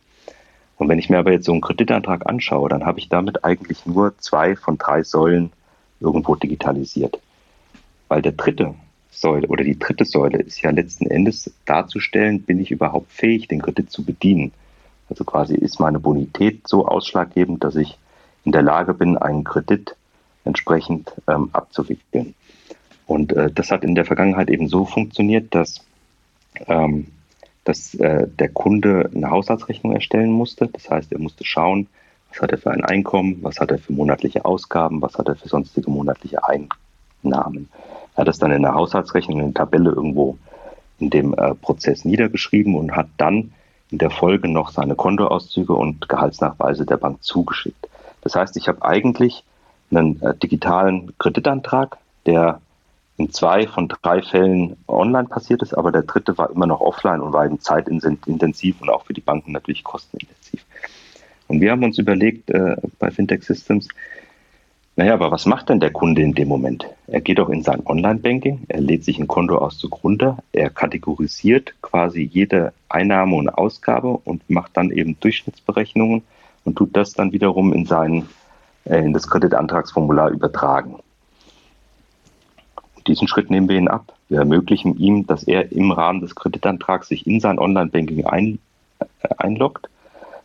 Und 0.78 0.90
wenn 0.90 1.00
ich 1.00 1.10
mir 1.10 1.20
aber 1.20 1.32
jetzt 1.32 1.46
so 1.46 1.52
einen 1.52 1.62
Kreditantrag 1.62 2.28
anschaue, 2.28 2.68
dann 2.68 2.86
habe 2.86 3.00
ich 3.00 3.08
damit 3.08 3.44
eigentlich 3.46 3.86
nur 3.86 4.18
zwei 4.18 4.56
von 4.56 4.78
drei 4.78 5.04
Säulen 5.04 5.52
irgendwo 6.00 6.36
digitalisiert. 6.36 7.20
Weil 8.08 8.22
der 8.22 8.34
dritte 8.34 8.76
Säule 9.12 9.48
oder 9.48 9.64
die 9.64 9.78
dritte 9.78 10.06
Säule 10.06 10.40
ist 10.40 10.62
ja 10.62 10.72
letzten 10.72 11.08
Endes 11.08 11.54
darzustellen, 11.66 12.42
bin 12.42 12.60
ich 12.60 12.72
überhaupt 12.72 13.12
fähig, 13.12 13.48
den 13.48 13.62
Kredit 13.62 13.92
zu 13.92 14.04
bedienen. 14.04 14.54
Also 15.10 15.26
quasi 15.26 15.56
ist 15.56 15.80
meine 15.80 16.00
Bonität 16.00 16.68
so 16.68 16.88
ausschlaggebend, 16.88 17.64
dass 17.64 17.76
ich 17.76 17.98
in 18.46 18.54
der 18.54 18.62
Lage 18.62 18.94
bin, 18.94 19.18
einen 19.18 19.44
Kredit 19.44 19.96
entsprechend 20.46 21.14
ähm, 21.28 21.50
abzuwickeln. 21.52 22.34
Und 23.06 23.34
äh, 23.34 23.52
das 23.52 23.72
hat 23.72 23.84
in 23.84 23.94
der 23.94 24.06
Vergangenheit 24.06 24.50
eben 24.50 24.70
so 24.70 24.86
funktioniert, 24.86 25.54
dass, 25.54 25.86
ähm, 26.68 27.08
dass 27.66 27.94
äh, 27.96 28.28
der 28.28 28.50
Kunde 28.50 29.12
eine 29.14 29.30
Haushaltsrechnung 29.30 29.94
erstellen 29.94 30.32
musste. 30.32 30.68
Das 30.68 30.90
heißt, 30.90 31.12
er 31.12 31.20
musste 31.20 31.44
schauen, 31.44 31.88
was 32.30 32.42
hat 32.42 32.52
er 32.52 32.58
für 32.58 32.72
ein 32.72 32.86
Einkommen, 32.86 33.40
was 33.42 33.60
hat 33.60 33.72
er 33.72 33.78
für 33.78 33.92
monatliche 33.92 34.46
Ausgaben, 34.46 35.02
was 35.02 35.16
hat 35.16 35.28
er 35.28 35.36
für 35.36 35.50
sonstige 35.50 35.92
monatliche 35.92 36.40
Einnahmen. 36.48 37.68
Hat 38.16 38.28
das 38.28 38.40
dann 38.40 38.52
in 38.52 38.62
der 38.62 38.74
Haushaltsrechnung 38.74 39.40
in 39.40 39.54
der 39.54 39.66
Tabelle 39.66 39.92
irgendwo 39.92 40.38
in 41.00 41.10
dem 41.10 41.34
äh, 41.34 41.56
Prozess 41.56 42.06
niedergeschrieben 42.06 42.76
und 42.76 42.96
hat 42.96 43.08
dann 43.18 43.52
in 43.90 43.98
der 43.98 44.10
Folge 44.10 44.48
noch 44.48 44.72
seine 44.72 44.96
Kontoauszüge 44.96 45.74
und 45.74 46.08
Gehaltsnachweise 46.08 46.86
der 46.86 46.98
Bank 46.98 47.24
zugeschickt. 47.24 47.88
Das 48.22 48.36
heißt, 48.36 48.56
ich 48.58 48.68
habe 48.68 48.84
eigentlich 48.84 49.44
einen 49.90 50.22
äh, 50.22 50.36
digitalen 50.36 51.14
Kreditantrag, 51.18 51.98
der 52.26 52.62
in 53.18 53.32
zwei 53.32 53.68
von 53.68 53.88
drei 53.88 54.22
Fällen 54.22 54.78
online 54.88 55.28
passiert 55.28 55.62
ist, 55.62 55.74
aber 55.74 55.92
der 55.92 56.04
dritte 56.04 56.38
war 56.38 56.50
immer 56.50 56.66
noch 56.66 56.82
offline 56.82 57.22
und 57.22 57.34
war 57.34 57.46
eben 57.46 57.60
zeitintensiv 57.60 58.82
und 58.82 58.90
auch 58.90 59.06
für 59.06 59.14
die 59.14 59.22
Banken 59.22 59.52
natürlich 59.52 59.84
kostenintensiv. 59.84 60.66
Und 61.48 61.60
wir 61.60 61.72
haben 61.72 61.84
uns 61.84 61.98
überlegt 61.98 62.50
äh, 62.50 62.78
bei 62.98 63.12
Fintech 63.12 63.44
Systems, 63.44 63.90
naja, 65.02 65.16
aber 65.16 65.32
was 65.32 65.48
macht 65.48 65.70
denn 65.70 65.80
der 65.80 65.92
Kunde 65.92 66.22
in 66.22 66.36
dem 66.36 66.48
Moment? 66.48 66.86
Er 67.08 67.22
geht 67.22 67.40
auch 67.40 67.50
in 67.50 67.64
sein 67.64 67.82
Online-Banking, 67.88 68.66
er 68.68 68.82
lädt 68.82 69.04
sich 69.04 69.18
ein 69.18 69.26
Kontoauszug 69.26 70.04
runter, 70.04 70.38
er 70.52 70.70
kategorisiert 70.70 71.74
quasi 71.82 72.22
jede 72.22 72.72
Einnahme 72.88 73.36
und 73.36 73.50
Ausgabe 73.50 74.10
und 74.10 74.48
macht 74.48 74.78
dann 74.78 74.92
eben 74.92 75.20
Durchschnittsberechnungen 75.20 76.22
und 76.66 76.76
tut 76.76 76.96
das 76.96 77.14
dann 77.14 77.32
wiederum 77.32 77.74
in 77.74 77.88
seinen 77.88 78.30
äh, 78.86 79.04
in 79.04 79.12
das 79.12 79.28
Kreditantragsformular 79.28 80.30
übertragen. 80.30 81.00
Diesen 83.08 83.28
Schritt 83.28 83.50
nehmen 83.50 83.70
wir 83.70 83.80
ihn 83.80 83.88
ab. 83.88 84.14
Wir 84.30 84.38
ermöglichen 84.38 85.00
ihm, 85.00 85.26
dass 85.26 85.42
er 85.42 85.72
im 85.72 85.90
Rahmen 85.90 86.22
des 86.22 86.36
Kreditantrags 86.36 87.08
sich 87.08 87.26
in 87.26 87.40
sein 87.40 87.58
Online-Banking 87.58 88.28
ein, 88.28 88.60
äh, 89.00 89.06
einloggt, 89.40 89.90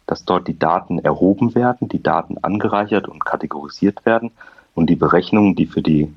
dass 0.06 0.24
dort 0.24 0.48
die 0.48 0.58
Daten 0.58 0.98
erhoben 0.98 1.54
werden, 1.54 1.88
die 1.88 2.02
Daten 2.02 2.38
angereichert 2.38 3.08
und 3.08 3.24
kategorisiert 3.24 4.06
werden 4.06 4.30
und 4.74 4.88
die 4.88 4.96
Berechnungen, 4.96 5.54
die 5.56 5.66
für 5.66 5.82
die 5.82 6.12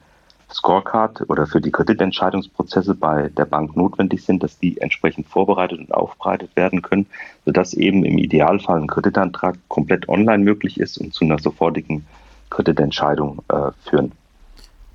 Scorecard 0.52 1.30
oder 1.30 1.46
für 1.46 1.62
die 1.62 1.72
Kreditentscheidungsprozesse 1.72 2.96
bei 2.96 3.30
der 3.30 3.46
Bank 3.46 3.76
notwendig 3.76 4.26
sind, 4.26 4.42
dass 4.42 4.58
die 4.58 4.80
entsprechend 4.82 5.28
vorbereitet 5.28 5.80
und 5.80 5.94
aufbereitet 5.94 6.56
werden 6.56 6.82
können, 6.82 7.06
sodass 7.46 7.74
eben 7.74 8.04
im 8.04 8.18
Idealfall 8.18 8.82
ein 8.82 8.88
Kreditantrag 8.88 9.58
komplett 9.68 10.10
online 10.10 10.44
möglich 10.44 10.80
ist 10.80 10.98
und 10.98 11.14
zu 11.14 11.26
einer 11.26 11.40
sofortigen 11.40 12.06
Kreditentscheidung 12.50 13.44
äh, 13.50 13.72
führen. 13.88 14.12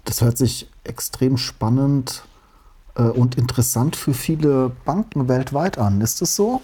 Das 0.04 0.22
hört 0.22 0.38
sich 0.38 0.68
extrem 0.82 1.36
spannend 1.36 2.24
äh, 2.96 3.02
und 3.02 3.36
interessant 3.36 3.96
für 3.96 4.12
viele 4.12 4.72
Banken 4.84 5.28
weltweit 5.28 5.78
an. 5.78 6.00
Ist 6.00 6.20
das 6.20 6.34
so? 6.34 6.60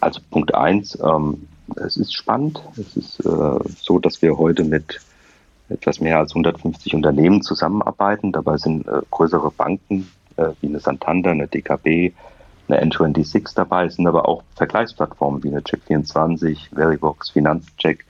Also 0.00 0.20
Punkt 0.30 0.54
eins, 0.54 0.98
ähm, 1.02 1.46
es 1.76 1.96
ist 1.96 2.14
spannend. 2.14 2.62
Es 2.76 2.96
ist 2.96 3.20
äh, 3.20 3.58
so, 3.80 3.98
dass 3.98 4.22
wir 4.22 4.36
heute 4.36 4.64
mit 4.64 5.00
etwas 5.68 6.00
mehr 6.00 6.18
als 6.18 6.32
150 6.32 6.94
Unternehmen 6.94 7.42
zusammenarbeiten. 7.42 8.32
Dabei 8.32 8.56
sind 8.56 8.86
äh, 8.88 9.00
größere 9.10 9.50
Banken 9.50 10.10
äh, 10.36 10.48
wie 10.60 10.68
eine 10.68 10.80
Santander, 10.80 11.30
eine 11.30 11.46
DKB, 11.46 12.12
eine 12.68 12.90
N26 12.90 13.54
dabei, 13.54 13.86
es 13.86 13.96
sind 13.96 14.06
aber 14.06 14.28
auch 14.28 14.42
Vergleichsplattformen 14.56 15.42
wie 15.42 15.48
eine 15.48 15.60
Check24, 15.60 16.74
Veribox, 16.74 17.30
Finanzcheck, 17.30 18.04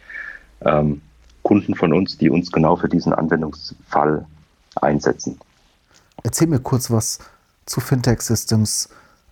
ähm, 0.62 1.00
Kunden 1.42 1.74
von 1.74 1.92
uns, 1.92 2.18
die 2.18 2.30
uns 2.30 2.52
genau 2.52 2.76
für 2.76 2.88
diesen 2.88 3.14
Anwendungsfall 3.14 4.26
einsetzen. 4.76 5.38
Erzähl 6.22 6.48
mir 6.48 6.60
kurz 6.60 6.90
was 6.90 7.18
zu 7.64 7.80
Fintech 7.80 8.20
Systems. 8.20 8.90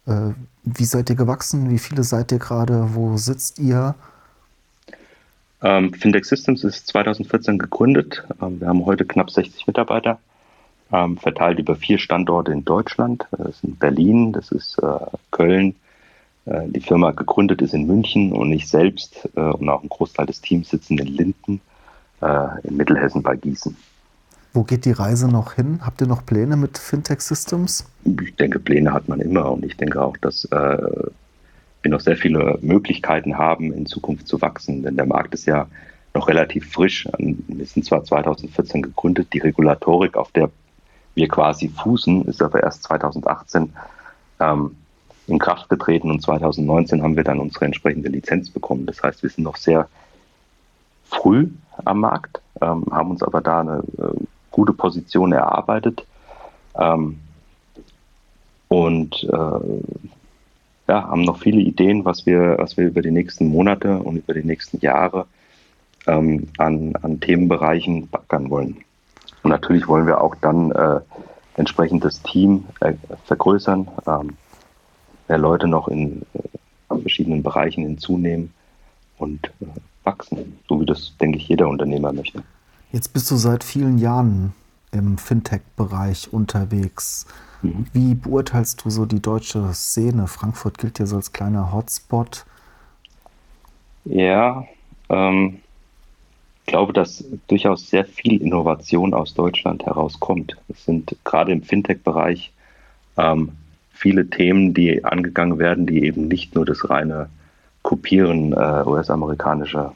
Äh, 0.09 0.33
wie 0.64 0.85
seid 0.85 1.11
ihr 1.11 1.16
gewachsen? 1.16 1.71
Wie 1.71 1.79
viele 1.79 2.03
seid 2.03 2.33
ihr 2.33 2.38
gerade? 2.38 2.94
Wo 2.94 3.16
sitzt 3.16 3.59
ihr? 3.59 3.94
Ähm, 5.62 5.92
Fintech 5.92 6.25
Systems 6.25 6.64
ist 6.64 6.87
2014 6.88 7.59
gegründet. 7.59 8.25
Ähm, 8.40 8.61
wir 8.61 8.68
haben 8.68 8.87
heute 8.87 9.05
knapp 9.05 9.31
60 9.31 9.66
Mitarbeiter, 9.66 10.18
ähm, 10.92 11.18
verteilt 11.18 11.59
über 11.59 11.77
vier 11.77 11.99
Standorte 11.99 12.53
in 12.53 12.64
Deutschland. 12.64 13.27
Das 13.33 13.61
sind 13.61 13.79
Berlin, 13.79 14.33
das 14.33 14.51
ist 14.53 14.79
äh, 14.79 15.07
Köln. 15.31 15.75
Äh, 16.47 16.68
die 16.68 16.81
Firma 16.81 17.11
gegründet 17.11 17.61
ist 17.61 17.75
in 17.75 17.87
München 17.87 18.33
und 18.33 18.53
ich 18.53 18.68
selbst 18.68 19.29
äh, 19.37 19.40
und 19.40 19.68
auch 19.68 19.83
ein 19.83 19.88
Großteil 19.88 20.27
des 20.27 20.40
Teams 20.40 20.71
sitzen 20.71 20.99
in 20.99 21.09
Linden 21.09 21.61
äh, 22.23 22.66
in 22.66 22.77
Mittelhessen 22.77 23.23
bei 23.23 23.37
Gießen. 23.37 23.77
Wo 24.59 24.64
geht 24.64 24.87
die 24.87 24.90
Reise 24.90 25.29
noch 25.29 25.53
hin? 25.53 25.79
Habt 25.87 26.01
ihr 26.01 26.09
noch 26.09 26.27
Pläne 26.27 26.57
mit 26.57 26.79
Fintech 26.79 27.21
Systems? 27.21 27.88
Ich 28.21 28.35
denke, 28.35 28.59
Pläne 28.59 28.92
hat 28.92 29.09
man 29.09 29.21
immer 29.21 29.53
und 29.53 29.64
ich 29.64 29.77
denke 29.77 30.03
auch, 30.03 30.16
dass 30.16 30.47
äh, 30.47 30.79
wir 31.83 31.90
noch 31.92 32.01
sehr 32.01 32.16
viele 32.16 32.59
Möglichkeiten 32.61 33.38
haben, 33.38 33.73
in 33.73 33.87
Zukunft 33.87 34.27
zu 34.27 34.42
wachsen. 34.42 34.83
Denn 34.83 34.97
der 34.97 35.07
Markt 35.07 35.33
ist 35.33 35.47
ja 35.47 35.68
noch 36.12 36.27
relativ 36.27 36.73
frisch. 36.73 37.07
Wir 37.18 37.66
sind 37.66 37.85
zwar 37.87 38.03
2014 38.03 38.83
gegründet, 38.83 39.29
die 39.33 39.38
Regulatorik, 39.38 40.16
auf 40.16 40.33
der 40.33 40.51
wir 41.14 41.29
quasi 41.29 41.68
fußen, 41.68 42.25
ist 42.25 42.42
aber 42.42 42.61
erst 42.61 42.83
2018 42.83 43.73
ähm, 44.40 44.75
in 45.29 45.38
Kraft 45.38 45.68
getreten 45.68 46.11
und 46.11 46.21
2019 46.21 47.01
haben 47.01 47.14
wir 47.14 47.23
dann 47.23 47.38
unsere 47.38 47.66
entsprechende 47.66 48.09
Lizenz 48.09 48.51
bekommen. 48.51 48.87
Das 48.87 49.05
heißt, 49.05 49.23
wir 49.23 49.31
sind 49.31 49.44
noch 49.44 49.57
sehr 49.57 49.88
früh 51.05 51.47
am 51.85 52.01
Markt, 52.01 52.40
ähm, 52.61 52.87
haben 52.90 53.12
uns 53.12 53.23
aber 53.23 53.40
da 53.40 53.61
eine 53.61 53.85
äh, 53.99 54.21
gute 54.59 54.73
Position 54.73 55.31
erarbeitet. 55.33 56.05
Ähm, 56.77 57.21
und 58.66 59.23
äh, 59.23 59.61
ja, 60.88 61.09
haben 61.09 61.23
noch 61.23 61.38
viele 61.38 61.61
Ideen, 61.61 62.05
was 62.05 62.27
wir, 62.27 62.57
was 62.59 62.77
wir 62.77 62.87
über 62.87 63.01
die 63.01 63.12
nächsten 63.12 63.47
Monate 63.47 63.99
und 63.99 64.16
über 64.16 64.35
die 64.35 64.42
nächsten 64.42 64.81
Jahre 64.81 65.27
ähm, 66.09 66.49
an, 66.59 66.97
an 67.03 67.21
Themenbereichen 67.21 68.09
backern 68.09 68.51
wollen. 68.51 68.79
Und 69.44 69.51
natürlich 69.51 69.87
wollen 69.87 70.09
wir 70.09 70.21
auch 70.21 70.35
dann 70.35 70.73
äh, 70.73 71.01
entsprechend 71.55 72.05
das 72.05 72.21
Team 72.23 72.64
äh, 72.81 72.94
vergrößern, 73.27 73.87
ähm, 74.09 74.37
mehr 75.29 75.38
Leute 75.38 75.68
noch 75.68 75.87
in 75.87 76.23
äh, 76.35 76.99
verschiedenen 76.99 77.44
Bereichen 77.44 77.85
hinzunehmen 77.85 78.53
und 79.18 79.53
äh, 79.61 79.66
wachsen, 80.03 80.59
so 80.68 80.81
wie 80.81 80.87
das, 80.87 81.14
denke 81.21 81.38
ich, 81.38 81.47
jeder 81.47 81.68
Unternehmer 81.68 82.12
möchte. 82.12 82.42
Jetzt 82.90 83.12
bist 83.12 83.31
du 83.31 83.37
seit 83.37 83.64
vielen 83.64 83.98
Jahren 83.98 84.55
im 84.92 85.18
Fintech-Bereich 85.18 86.33
unterwegs. 86.33 87.27
Mhm. 87.62 87.87
Wie 87.92 88.14
beurteilst 88.14 88.85
du 88.85 88.90
so 88.90 89.05
die 89.05 89.20
deutsche 89.20 89.72
Szene? 89.74 90.27
Frankfurt 90.27 90.79
gilt 90.79 90.98
ja 90.98 91.07
so 91.07 91.16
als 91.16 91.33
kleiner 91.33 91.72
Hotspot. 91.72 92.46
Ja, 94.05 94.64
ähm, 95.11 95.59
ich 96.64 96.72
glaube, 96.72 96.94
dass 96.94 97.24
durchaus 97.46 97.90
sehr 97.90 98.07
viel 98.07 98.40
Innovation 98.40 99.12
aus 99.12 99.35
Deutschland 99.35 99.85
herauskommt. 99.85 100.57
Es 100.68 100.85
sind 100.85 101.14
gerade 101.24 101.53
im 101.53 101.62
Fintech-Bereich 101.62 102.53
ähm, 103.18 103.53
viele 103.92 104.31
Themen, 104.31 104.72
die 104.72 105.05
angegangen 105.05 105.59
werden, 105.59 105.87
die 105.87 106.05
eben 106.05 106.29
nicht 106.29 106.55
nur 106.55 106.64
das 106.64 106.88
reine 106.88 107.29
Kopieren 107.83 108.53
äh, 108.53 108.83
US-amerikanischer 108.87 109.94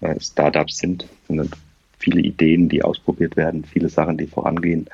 äh, 0.00 0.20
Startups 0.20 0.78
sind, 0.78 1.06
sondern 1.26 1.50
viele 2.02 2.20
Ideen, 2.20 2.68
die 2.68 2.82
ausprobiert 2.82 3.36
werden, 3.36 3.64
viele 3.64 3.88
Sachen, 3.88 4.18
die 4.18 4.26
vorangehen. 4.26 4.88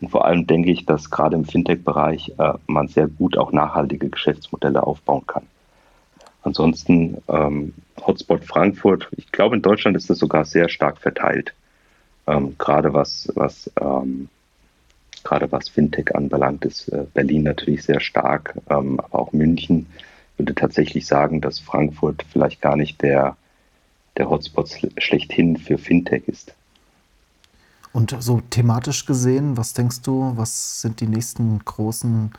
Und 0.00 0.10
vor 0.10 0.24
allem 0.24 0.46
denke 0.46 0.70
ich, 0.70 0.86
dass 0.86 1.10
gerade 1.10 1.36
im 1.36 1.44
Fintech-Bereich 1.44 2.34
äh, 2.38 2.52
man 2.66 2.88
sehr 2.88 3.08
gut 3.08 3.36
auch 3.36 3.52
nachhaltige 3.52 4.08
Geschäftsmodelle 4.08 4.82
aufbauen 4.82 5.26
kann. 5.26 5.44
Ansonsten 6.42 7.18
ähm, 7.28 7.74
Hotspot 8.06 8.44
Frankfurt, 8.44 9.08
ich 9.16 9.32
glaube 9.32 9.56
in 9.56 9.62
Deutschland 9.62 9.96
ist 9.96 10.08
das 10.08 10.18
sogar 10.18 10.44
sehr 10.44 10.68
stark 10.68 10.98
verteilt. 10.98 11.52
Ähm, 12.26 12.54
gerade 12.58 12.94
was, 12.94 13.30
was 13.34 13.70
ähm, 13.80 14.28
gerade 15.24 15.50
was 15.50 15.68
Fintech 15.68 16.14
anbelangt, 16.14 16.64
ist 16.64 16.88
äh, 16.88 17.04
Berlin 17.12 17.42
natürlich 17.42 17.82
sehr 17.82 18.00
stark, 18.00 18.54
ähm, 18.70 19.00
aber 19.00 19.18
auch 19.18 19.32
München 19.32 19.86
Ich 20.32 20.38
würde 20.38 20.54
tatsächlich 20.54 21.06
sagen, 21.06 21.40
dass 21.40 21.58
Frankfurt 21.58 22.24
vielleicht 22.30 22.60
gar 22.60 22.76
nicht 22.76 23.02
der, 23.02 23.36
der 24.18 24.28
Hotspot 24.28 24.68
schlechthin 24.98 25.56
für 25.56 25.78
Fintech 25.78 26.26
ist. 26.26 26.54
Und 27.92 28.14
so 28.20 28.42
thematisch 28.50 29.06
gesehen, 29.06 29.56
was 29.56 29.72
denkst 29.72 30.02
du, 30.02 30.32
was 30.36 30.82
sind 30.82 31.00
die 31.00 31.06
nächsten 31.06 31.58
großen 31.64 32.32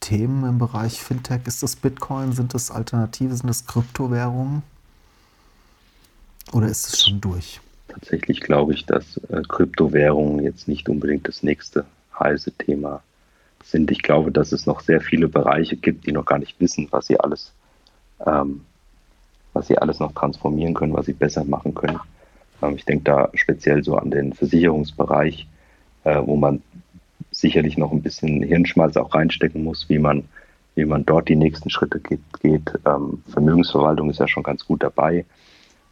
Themen 0.00 0.44
im 0.44 0.58
Bereich 0.58 1.00
Fintech? 1.00 1.40
Ist 1.46 1.62
das 1.62 1.76
Bitcoin? 1.76 2.32
Sind 2.32 2.54
das 2.54 2.70
Alternative? 2.70 3.34
Sind 3.34 3.48
das 3.48 3.66
Kryptowährungen? 3.66 4.62
Oder 6.52 6.68
ist 6.68 6.88
es 6.88 7.04
schon 7.04 7.20
durch? 7.20 7.60
Tatsächlich 7.88 8.40
glaube 8.40 8.74
ich, 8.74 8.86
dass 8.86 9.16
äh, 9.28 9.42
Kryptowährungen 9.48 10.44
jetzt 10.44 10.68
nicht 10.68 10.88
unbedingt 10.88 11.26
das 11.26 11.42
nächste 11.42 11.84
heiße 12.18 12.52
Thema 12.52 13.02
sind. 13.64 13.90
Ich 13.90 14.02
glaube, 14.02 14.30
dass 14.32 14.52
es 14.52 14.66
noch 14.66 14.80
sehr 14.80 15.00
viele 15.00 15.28
Bereiche 15.28 15.76
gibt, 15.76 16.06
die 16.06 16.12
noch 16.12 16.24
gar 16.24 16.38
nicht 16.38 16.60
wissen, 16.60 16.88
was 16.90 17.06
sie 17.06 17.18
alles, 17.18 17.52
ähm, 18.26 18.62
was 19.52 19.66
sie 19.66 19.78
alles 19.78 19.98
noch 19.98 20.12
transformieren 20.12 20.74
können, 20.74 20.94
was 20.94 21.06
sie 21.06 21.12
besser 21.12 21.44
machen 21.44 21.74
können. 21.74 22.00
Ähm, 22.62 22.76
ich 22.76 22.84
denke 22.84 23.04
da 23.04 23.28
speziell 23.34 23.82
so 23.82 23.96
an 23.96 24.10
den 24.10 24.32
Versicherungsbereich, 24.32 25.46
äh, 26.04 26.20
wo 26.24 26.36
man 26.36 26.62
sicherlich 27.30 27.78
noch 27.78 27.92
ein 27.92 28.02
bisschen 28.02 28.42
Hirnschmalz 28.42 28.96
auch 28.96 29.14
reinstecken 29.14 29.62
muss, 29.62 29.88
wie 29.88 29.98
man, 29.98 30.24
wie 30.74 30.84
man 30.84 31.04
dort 31.04 31.28
die 31.28 31.36
nächsten 31.36 31.70
Schritte 31.70 32.00
geht. 32.00 32.20
geht. 32.42 32.72
Ähm, 32.86 33.22
Vermögensverwaltung 33.28 34.10
ist 34.10 34.20
ja 34.20 34.28
schon 34.28 34.42
ganz 34.42 34.66
gut 34.66 34.82
dabei. 34.82 35.24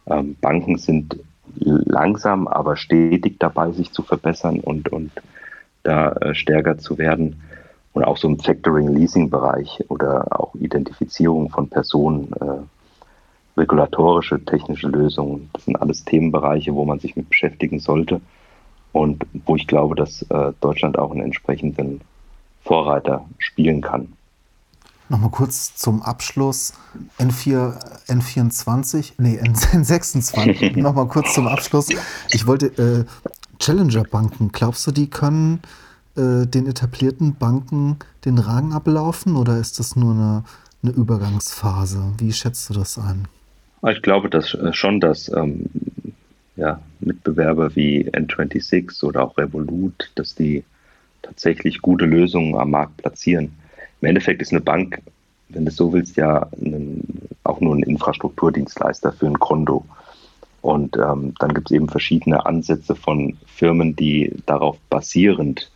Ähm, 0.07 0.35
Banken 0.41 0.77
sind 0.77 1.17
langsam, 1.55 2.47
aber 2.47 2.77
stetig 2.77 3.37
dabei, 3.39 3.71
sich 3.71 3.91
zu 3.91 4.03
verbessern 4.03 4.59
und, 4.59 4.89
und 4.89 5.11
da 5.83 6.11
äh, 6.13 6.35
stärker 6.35 6.77
zu 6.77 6.97
werden. 6.97 7.41
Und 7.93 8.03
auch 8.03 8.17
so 8.17 8.27
im 8.27 8.39
Factoring-Leasing-Bereich 8.39 9.85
oder 9.89 10.39
auch 10.39 10.53
Identifizierung 10.55 11.49
von 11.49 11.69
Personen 11.69 12.31
äh, 12.33 12.61
regulatorische, 13.59 14.43
technische 14.43 14.87
Lösungen. 14.87 15.49
Das 15.53 15.65
sind 15.65 15.75
alles 15.75 16.03
Themenbereiche, 16.05 16.73
wo 16.73 16.85
man 16.85 16.99
sich 16.99 17.15
mit 17.15 17.29
beschäftigen 17.29 17.79
sollte 17.79 18.21
und 18.91 19.25
wo 19.45 19.55
ich 19.55 19.67
glaube, 19.67 19.95
dass 19.95 20.23
äh, 20.23 20.53
Deutschland 20.61 20.97
auch 20.97 21.11
einen 21.11 21.21
entsprechenden 21.21 22.01
Vorreiter 22.63 23.25
spielen 23.37 23.81
kann. 23.81 24.13
Nochmal 25.09 25.31
kurz 25.31 25.75
zum 25.75 26.03
Abschluss. 26.03 26.73
N4, 27.17 28.07
N24, 28.07 29.13
nee, 29.17 29.39
N26. 29.39 30.77
Nochmal 30.81 31.07
kurz 31.07 31.33
zum 31.33 31.47
Abschluss. 31.47 31.89
Ich 32.31 32.45
wollte 32.45 32.67
äh, 32.77 33.05
Challenger-Banken, 33.59 34.51
glaubst 34.51 34.85
du, 34.85 34.91
die 34.91 35.09
können 35.09 35.61
äh, 36.15 36.45
den 36.45 36.67
etablierten 36.67 37.35
Banken 37.35 37.97
den 38.25 38.37
Rang 38.37 38.71
ablaufen 38.73 39.35
oder 39.35 39.57
ist 39.57 39.79
das 39.79 39.95
nur 39.95 40.13
eine, 40.13 40.43
eine 40.83 40.91
Übergangsphase? 40.91 42.13
Wie 42.19 42.31
schätzt 42.31 42.69
du 42.69 42.73
das 42.75 42.97
ein? 42.99 43.27
Ich 43.87 44.01
glaube 44.01 44.29
dass, 44.29 44.53
äh, 44.53 44.73
schon, 44.73 44.99
dass 44.99 45.29
ähm, 45.29 45.69
ja, 46.55 46.81
Mitbewerber 46.99 47.75
wie 47.75 48.09
N26 48.09 49.03
oder 49.03 49.23
auch 49.23 49.37
Revolut, 49.37 50.11
dass 50.15 50.35
die 50.35 50.63
tatsächlich 51.21 51.81
gute 51.81 52.05
Lösungen 52.05 52.55
am 52.57 52.71
Markt 52.71 52.97
platzieren. 52.97 53.51
Im 54.01 54.09
Endeffekt 54.09 54.41
ist 54.41 54.51
eine 54.51 54.61
Bank, 54.61 55.01
wenn 55.49 55.65
du 55.65 55.71
so 55.71 55.93
willst, 55.93 56.17
ja 56.17 56.47
ein, 56.61 57.01
auch 57.43 57.61
nur 57.61 57.75
ein 57.75 57.83
Infrastrukturdienstleister 57.83 59.13
für 59.13 59.27
ein 59.27 59.39
Konto. 59.39 59.85
Und 60.61 60.97
ähm, 60.97 61.33
dann 61.39 61.53
gibt 61.53 61.71
es 61.71 61.75
eben 61.75 61.87
verschiedene 61.87 62.45
Ansätze 62.45 62.95
von 62.95 63.37
Firmen, 63.45 63.95
die 63.95 64.33
darauf 64.45 64.77
basierend 64.89 65.71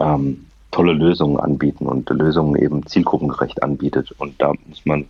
ähm, 0.00 0.46
tolle 0.72 0.92
Lösungen 0.92 1.38
anbieten 1.38 1.86
und 1.86 2.10
Lösungen 2.10 2.60
eben 2.60 2.84
zielgruppengerecht 2.86 3.62
anbietet. 3.62 4.12
Und 4.18 4.40
da 4.42 4.52
muss 4.66 4.84
man 4.84 5.06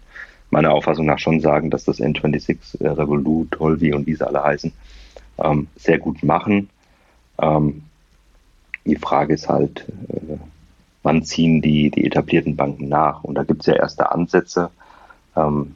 meiner 0.50 0.72
Auffassung 0.72 1.06
nach 1.06 1.18
schon 1.18 1.40
sagen, 1.40 1.70
dass 1.70 1.84
das 1.84 2.00
N26, 2.00 2.82
äh, 2.82 2.88
Revolut, 2.88 3.58
Holvi 3.58 3.92
und 3.92 4.06
wie 4.06 4.14
sie 4.14 4.26
alle 4.26 4.42
heißen, 4.42 4.72
ähm, 5.38 5.68
sehr 5.76 5.98
gut 5.98 6.22
machen. 6.22 6.70
Ähm, 7.38 7.82
die 8.84 8.96
Frage 8.96 9.34
ist 9.34 9.48
halt, 9.48 9.86
äh, 10.08 10.38
wann 11.02 11.22
ziehen 11.24 11.60
die, 11.60 11.90
die 11.90 12.06
etablierten 12.06 12.56
Banken 12.56 12.88
nach? 12.88 13.22
Und 13.24 13.34
da 13.34 13.44
gibt 13.44 13.60
es 13.60 13.66
ja 13.66 13.74
erste 13.74 14.10
Ansätze. 14.10 14.70
Ähm, 15.36 15.74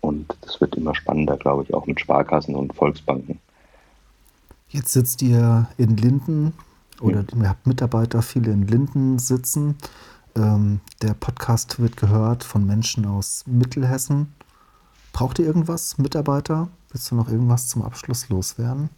und 0.00 0.36
das 0.42 0.60
wird 0.60 0.76
immer 0.76 0.94
spannender, 0.94 1.36
glaube 1.36 1.64
ich, 1.64 1.74
auch 1.74 1.86
mit 1.86 2.00
Sparkassen 2.00 2.54
und 2.54 2.74
Volksbanken. 2.74 3.40
Jetzt 4.68 4.92
sitzt 4.92 5.22
ihr 5.22 5.68
in 5.78 5.96
Linden 5.96 6.52
oder 7.00 7.24
ja. 7.32 7.42
ihr 7.42 7.48
habt 7.48 7.66
Mitarbeiter, 7.66 8.22
viele 8.22 8.52
in 8.52 8.66
Linden 8.66 9.18
sitzen. 9.18 9.76
Ähm, 10.36 10.80
der 11.02 11.14
Podcast 11.14 11.80
wird 11.80 11.96
gehört 11.96 12.44
von 12.44 12.66
Menschen 12.66 13.06
aus 13.06 13.44
Mittelhessen. 13.46 14.34
Braucht 15.12 15.38
ihr 15.38 15.46
irgendwas, 15.46 15.96
Mitarbeiter? 15.96 16.68
Willst 16.90 17.10
du 17.10 17.14
noch 17.14 17.30
irgendwas 17.30 17.68
zum 17.68 17.82
Abschluss 17.82 18.28
loswerden? 18.28 18.90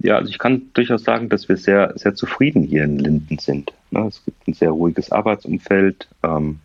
Ja, 0.00 0.16
also 0.16 0.28
ich 0.28 0.38
kann 0.38 0.62
durchaus 0.74 1.04
sagen, 1.04 1.28
dass 1.28 1.48
wir 1.48 1.56
sehr, 1.56 1.92
sehr 1.96 2.16
zufrieden 2.16 2.64
hier 2.64 2.82
in 2.82 2.98
Linden 2.98 3.38
sind. 3.38 3.72
Ne? 3.92 4.06
Es 4.08 4.24
gibt 4.24 4.48
ein 4.48 4.54
sehr 4.54 4.70
ruhiges 4.70 5.12
Arbeitsumfeld. 5.12 6.08
Ähm, 6.24 6.58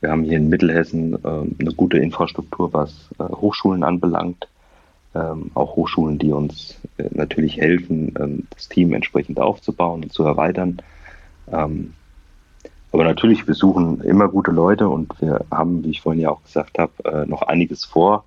wir 0.00 0.10
haben 0.10 0.24
hier 0.24 0.38
in 0.38 0.48
Mittelhessen 0.48 1.16
ähm, 1.24 1.54
eine 1.60 1.72
gute 1.72 1.98
Infrastruktur, 1.98 2.72
was 2.72 3.10
äh, 3.20 3.24
Hochschulen 3.24 3.84
anbelangt. 3.84 4.48
ähm, 5.14 5.50
auch 5.54 5.76
Hochschulen, 5.76 6.18
die 6.18 6.32
uns 6.32 6.76
äh, 6.98 7.08
natürlich 7.12 7.58
helfen, 7.58 8.46
das 8.50 8.68
Team 8.68 8.92
entsprechend 8.92 9.38
aufzubauen 9.38 10.02
und 10.04 10.12
zu 10.12 10.24
erweitern. 10.24 10.82
Aber 12.92 13.04
natürlich, 13.04 13.46
wir 13.46 13.54
suchen 13.54 14.00
immer 14.00 14.28
gute 14.28 14.50
Leute 14.50 14.88
und 14.88 15.12
wir 15.20 15.44
haben, 15.50 15.84
wie 15.84 15.90
ich 15.90 16.00
vorhin 16.00 16.22
ja 16.22 16.30
auch 16.30 16.42
gesagt 16.42 16.78
habe, 16.78 16.92
äh, 17.04 17.26
noch 17.26 17.42
einiges 17.42 17.84
vor. 17.84 18.24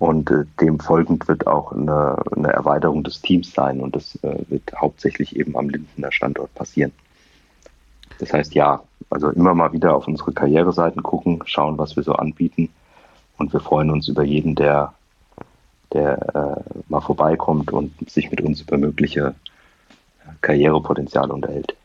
Und 0.00 0.30
äh, 0.30 0.44
dem 0.60 0.80
folgend 0.80 1.28
wird 1.28 1.46
auch 1.46 1.72
eine, 1.72 2.16
eine, 2.36 2.52
Erweiterung 2.52 3.04
des 3.04 3.22
Teams 3.22 3.52
sein 3.52 3.80
und 3.80 3.94
das 3.94 4.16
äh, 4.22 4.38
wird 4.48 4.72
hauptsächlich 4.76 5.36
eben 5.36 5.56
am 5.56 5.68
Lindener 5.70 6.10
Standort 6.10 6.52
passieren. 6.54 6.92
Das 8.18 8.32
heißt, 8.32 8.54
ja, 8.54 8.82
also 9.10 9.30
immer 9.30 9.54
mal 9.54 9.72
wieder 9.72 9.94
auf 9.94 10.08
unsere 10.08 10.32
Karriereseiten 10.32 11.02
gucken, 11.02 11.42
schauen, 11.46 11.78
was 11.78 11.94
wir 11.94 12.02
so 12.02 12.12
anbieten. 12.14 12.70
Und 13.38 13.52
wir 13.52 13.60
freuen 13.60 13.90
uns 13.90 14.08
über 14.08 14.24
jeden, 14.24 14.56
der, 14.56 14.92
der 15.92 16.18
äh, 16.34 16.80
mal 16.88 17.00
vorbeikommt 17.00 17.72
und 17.72 17.92
sich 18.10 18.30
mit 18.30 18.40
uns 18.40 18.60
über 18.60 18.76
mögliche 18.76 19.34
Karrierepotenziale 20.40 21.32
unterhält. 21.32 21.76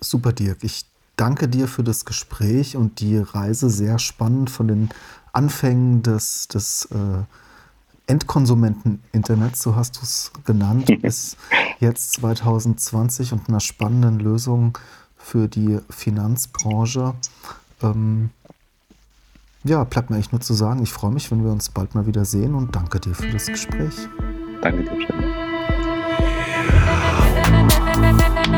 Super, 0.00 0.32
Dirk. 0.32 0.58
Ich 0.62 0.89
danke 1.20 1.48
dir 1.48 1.68
für 1.68 1.84
das 1.84 2.06
Gespräch 2.06 2.76
und 2.76 3.00
die 3.00 3.18
Reise 3.18 3.68
sehr 3.68 3.98
spannend 3.98 4.48
von 4.48 4.68
den 4.68 4.88
Anfängen 5.32 6.02
des, 6.02 6.48
des 6.48 6.86
äh, 6.86 7.24
Endkonsumenten-Internets, 8.10 9.62
so 9.62 9.76
hast 9.76 9.98
du 9.98 10.00
es 10.02 10.32
genannt, 10.44 10.90
bis 11.02 11.36
jetzt 11.78 12.14
2020 12.14 13.32
und 13.34 13.48
einer 13.48 13.60
spannenden 13.60 14.18
Lösung 14.18 14.76
für 15.16 15.46
die 15.46 15.78
Finanzbranche. 15.90 17.14
Ähm, 17.82 18.30
ja, 19.62 19.84
bleibt 19.84 20.08
mir 20.08 20.16
eigentlich 20.16 20.32
nur 20.32 20.40
zu 20.40 20.54
sagen, 20.54 20.82
ich 20.82 20.92
freue 20.92 21.12
mich, 21.12 21.30
wenn 21.30 21.44
wir 21.44 21.52
uns 21.52 21.68
bald 21.68 21.94
mal 21.94 22.06
wieder 22.06 22.24
sehen 22.24 22.54
und 22.54 22.74
danke 22.74 22.98
dir 22.98 23.14
für 23.14 23.28
das 23.28 23.46
Gespräch. 23.46 24.08
Danke 24.62 24.84
dir, 24.84 25.02
Stefan. 25.02 25.49